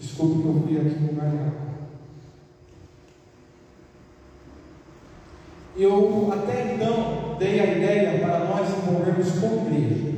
[0.00, 1.52] Desculpe que eu fui aqui no errado.
[5.76, 10.16] Eu até então dei a ideia para nós envolvermos como igreja.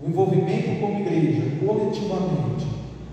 [0.00, 2.66] O envolvimento como igreja, coletivamente.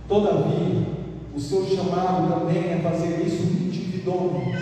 [0.07, 0.87] Todavia,
[1.35, 4.57] o seu chamado também é fazer isso individualmente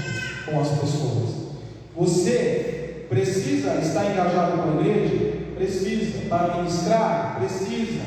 [0.46, 1.48] com as pessoas.
[1.96, 5.38] Você precisa estar engajado com a igreja?
[5.56, 6.28] Precisa.
[6.30, 7.38] Para ministrar?
[7.40, 8.04] Precisa.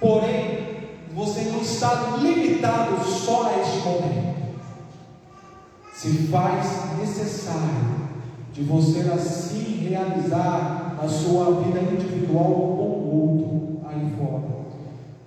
[0.00, 0.60] Porém,
[1.14, 4.30] você não está limitado só a este momento.
[5.94, 8.09] Se faz necessário
[8.52, 14.60] de você assim realizar a sua vida individual com o outro aí fora.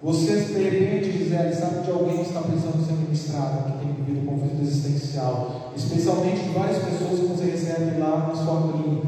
[0.02, 4.26] Você de repente, Gisele, sabe de alguém que está precisando ser ministrado, que tem vivido
[4.28, 9.08] conflito existencial, especialmente de várias pessoas que você recebe lá na sua clínica.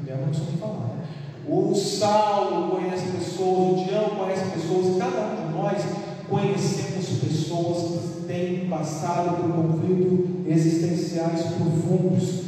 [0.00, 1.04] Mulher não precisa falar, né?
[1.46, 5.82] O Saulo conhece pessoas, o Dião conhece pessoas, cada um de nós
[6.30, 12.43] conhecemos pessoas que têm passado por conflitos existenciais profundos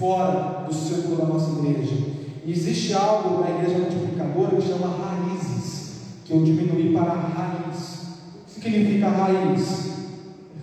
[0.00, 1.94] fora do círculo da nossa igreja.
[2.42, 5.90] E existe algo na igreja multiplicadora que chama raízes,
[6.24, 8.00] que eu diminuí para raiz.
[8.40, 9.90] O que significa raiz?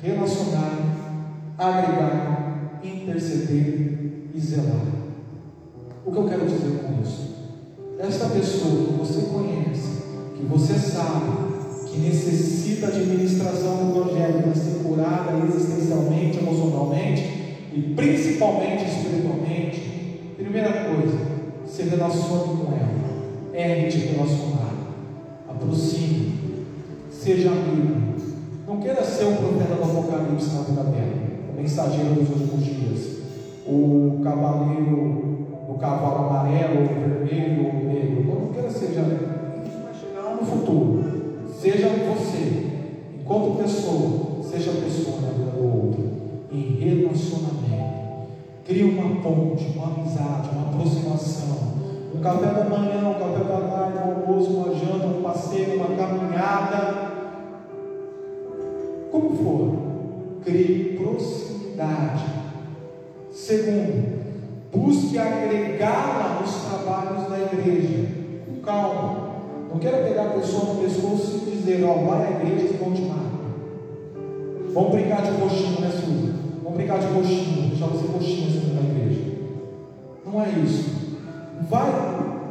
[0.02, 0.80] Relacionar,
[1.58, 4.88] agregar, interceder e zelar.
[6.04, 7.28] O que eu quero dizer com isso?
[8.00, 10.04] Esta pessoa que você conhece,
[10.36, 11.48] que você sabe
[11.88, 17.37] que necessita de ministração do Evangelho para ser curada existencialmente, emocionalmente
[17.78, 21.16] e principalmente espiritualmente, primeira coisa,
[21.64, 22.98] se relacione com ela.
[23.54, 24.74] É te relacionar.
[25.48, 26.66] Aproxime.
[27.12, 28.16] Seja amigo.
[28.68, 31.14] Não queira ser o profeta do Apocalipse na vida dela,
[31.52, 33.18] o mensageiro dos últimos dias,
[33.66, 38.42] o cavaleiro, o cavalo amarelo, o vermelho, o negro.
[38.42, 41.04] Não queira ser, já vai chegar no futuro.
[41.62, 42.66] Seja você,
[43.20, 46.17] enquanto pessoa, seja pessoa na vida do outro,
[46.52, 47.98] em relacionamento.
[48.66, 51.58] Crie uma ponte, uma amizade, uma aproximação.
[52.14, 55.96] Um café da manhã, um café da tarde, um almoço, uma janta, um passeio, uma
[55.96, 57.12] caminhada.
[59.12, 59.78] Como for,
[60.44, 62.26] crie proximidade.
[63.32, 64.18] Segundo,
[64.74, 68.08] busque agregá-la nos trabalhos da igreja.
[68.46, 69.28] Com calma.
[69.72, 72.94] Não quero pegar a pessoa no pescoço e dizer, ó, vai à igreja e vão
[72.94, 73.28] te matar.
[74.74, 76.37] Vamos brincar de coxinha, né, Suzy?
[76.78, 79.32] Brincar de coxinha, você coxinha assim na igreja.
[80.24, 81.18] Não é isso.
[81.68, 81.90] Vai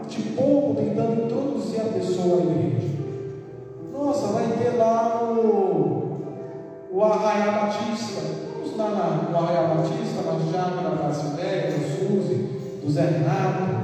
[0.09, 2.89] de pouco tentando introduzir a pessoa à igreja.
[3.93, 6.21] Nossa, vai ter lá o,
[6.91, 8.21] o Arraia Batista.
[8.53, 12.35] Vamos lá na, no Arraia Batista, na Chácara da Silvéria, do Suzy,
[12.83, 13.77] do Zé Renato.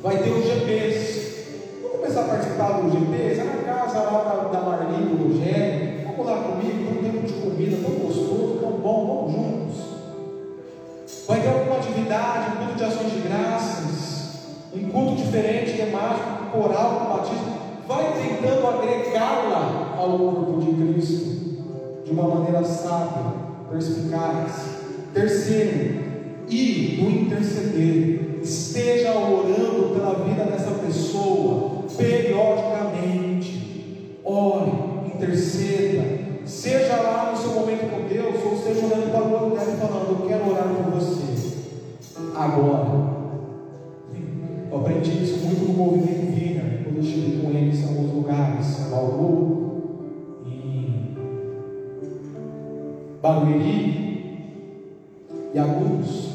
[0.00, 1.82] Vai ter os GPs.
[1.82, 3.40] Vamos começar a participar dos GPs?
[3.40, 5.83] É na casa lá da, da Marli, do Rogério.
[6.16, 9.74] Vamos lá comigo, tem um tempo de comida tão gostoso, tão bom, vamos juntos.
[11.26, 14.28] Vai ter alguma atividade, um culto de ações de graças,
[14.72, 17.58] um culto diferente, temático, coral, com batismo.
[17.88, 21.34] Vai tentando agregá-la ao corpo de Cristo
[22.04, 23.32] de uma maneira sábia,
[23.70, 24.84] perspicaz.
[25.12, 26.04] Terceiro,
[26.48, 28.40] e do interceder.
[28.42, 34.18] Esteja orando pela vida dessa pessoa periodicamente.
[34.24, 34.93] Ore,
[35.24, 36.24] interceda.
[36.44, 39.76] Seja lá no seu momento com Deus, ou seja orando para o outro dela e
[39.76, 41.24] falando: Eu quero orar por você.
[42.34, 43.14] agora.
[44.70, 48.80] Eu aprendi isso muito no movimento Vinha, quando eu estive com eles em alguns lugares,
[48.80, 50.00] em Bauru,
[50.44, 51.16] em
[53.22, 54.38] Barueri
[55.54, 56.34] e alguns.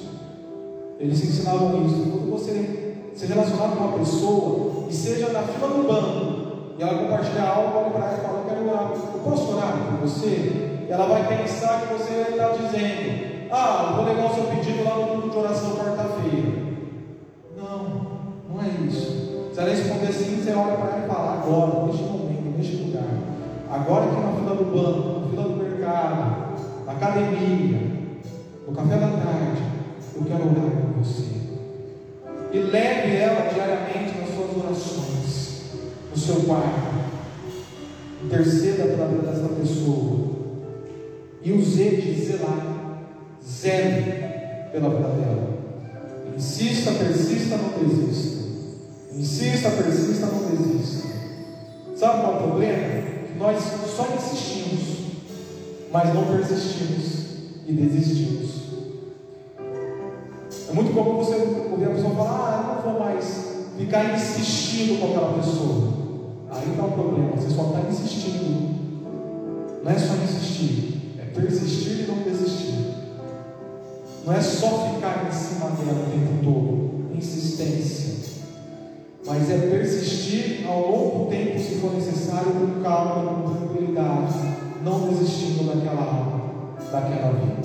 [1.00, 2.10] Eles ensinavam isso.
[2.12, 6.39] Quando você se relacionar com uma pessoa e seja na fila do banco
[6.80, 9.74] e ela compartilhar algo, olha para ela e fala: Eu quero orar, eu posso orar
[9.74, 10.86] por você?
[10.90, 15.08] Ela vai pensar que você está dizendo: Ah, vou levar o seu pedido lá no
[15.08, 16.70] grupo de oração quarta-feira.
[17.58, 17.84] Não,
[18.48, 19.50] não é isso.
[19.54, 23.10] Se ela responder assim, você olha para ela e fala: Agora, neste momento, neste lugar,
[23.70, 26.56] agora aqui na fila do banco, na fila do mercado,
[26.86, 27.92] na academia,
[28.66, 29.64] no café da tarde,
[30.16, 31.28] eu quero orar por você.
[32.54, 35.49] E leve ela diariamente nas suas orações,
[36.12, 37.00] no seu quarto.
[38.24, 40.30] Interceda pela vida dessa pessoa.
[41.42, 43.02] E o Z de zelar,
[43.46, 44.12] zele
[44.72, 45.60] pela vida dela.
[46.36, 48.40] Insista, persista, não desista.
[49.14, 51.08] Insista, persista, não desista.
[51.96, 53.10] Sabe qual é o problema?
[53.38, 53.62] Nós
[53.96, 54.80] só insistimos,
[55.92, 57.20] mas não persistimos
[57.68, 58.50] e desistimos.
[60.70, 65.00] É muito comum você ouvir a pessoa falar, ah, eu não vou mais ficar insistindo
[65.00, 65.89] com aquela pessoa.
[66.52, 68.80] Aí está o problema, você só está insistindo.
[69.84, 72.96] Não é só insistir, é persistir e não desistir.
[74.26, 78.10] Não é só ficar em cima dela o tempo todo, insistência.
[79.26, 84.34] Mas é persistir ao longo tempo, se for necessário, com calma, com tranquilidade,
[84.84, 86.42] não desistindo daquela alma,
[86.92, 87.62] daquela vida.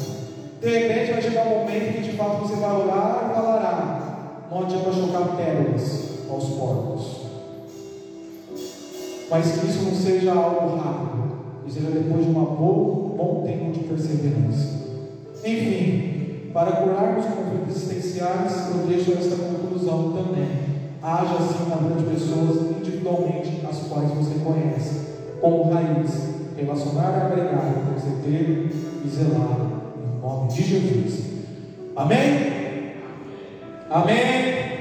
[0.60, 4.46] De repente vai chegar um momento que de fato você vai orar e falará.
[4.50, 7.23] Não adianta jogar pérolas aos porcos.
[9.30, 13.80] Mas que isso não seja algo rápido, que seja depois de um bom tempo de
[13.80, 14.84] perseverança.
[15.44, 20.64] Enfim, para curarmos conflitos existenciais, eu deixo esta conclusão também.
[21.02, 25.00] Haja assim na vida de pessoas individualmente, as quais você conhece,
[25.40, 28.70] como raiz, relacionar, agregar, interceder
[29.04, 29.74] e zelar
[30.24, 31.24] nome de Jesus.
[31.96, 32.94] Amém?
[33.90, 34.73] Amém?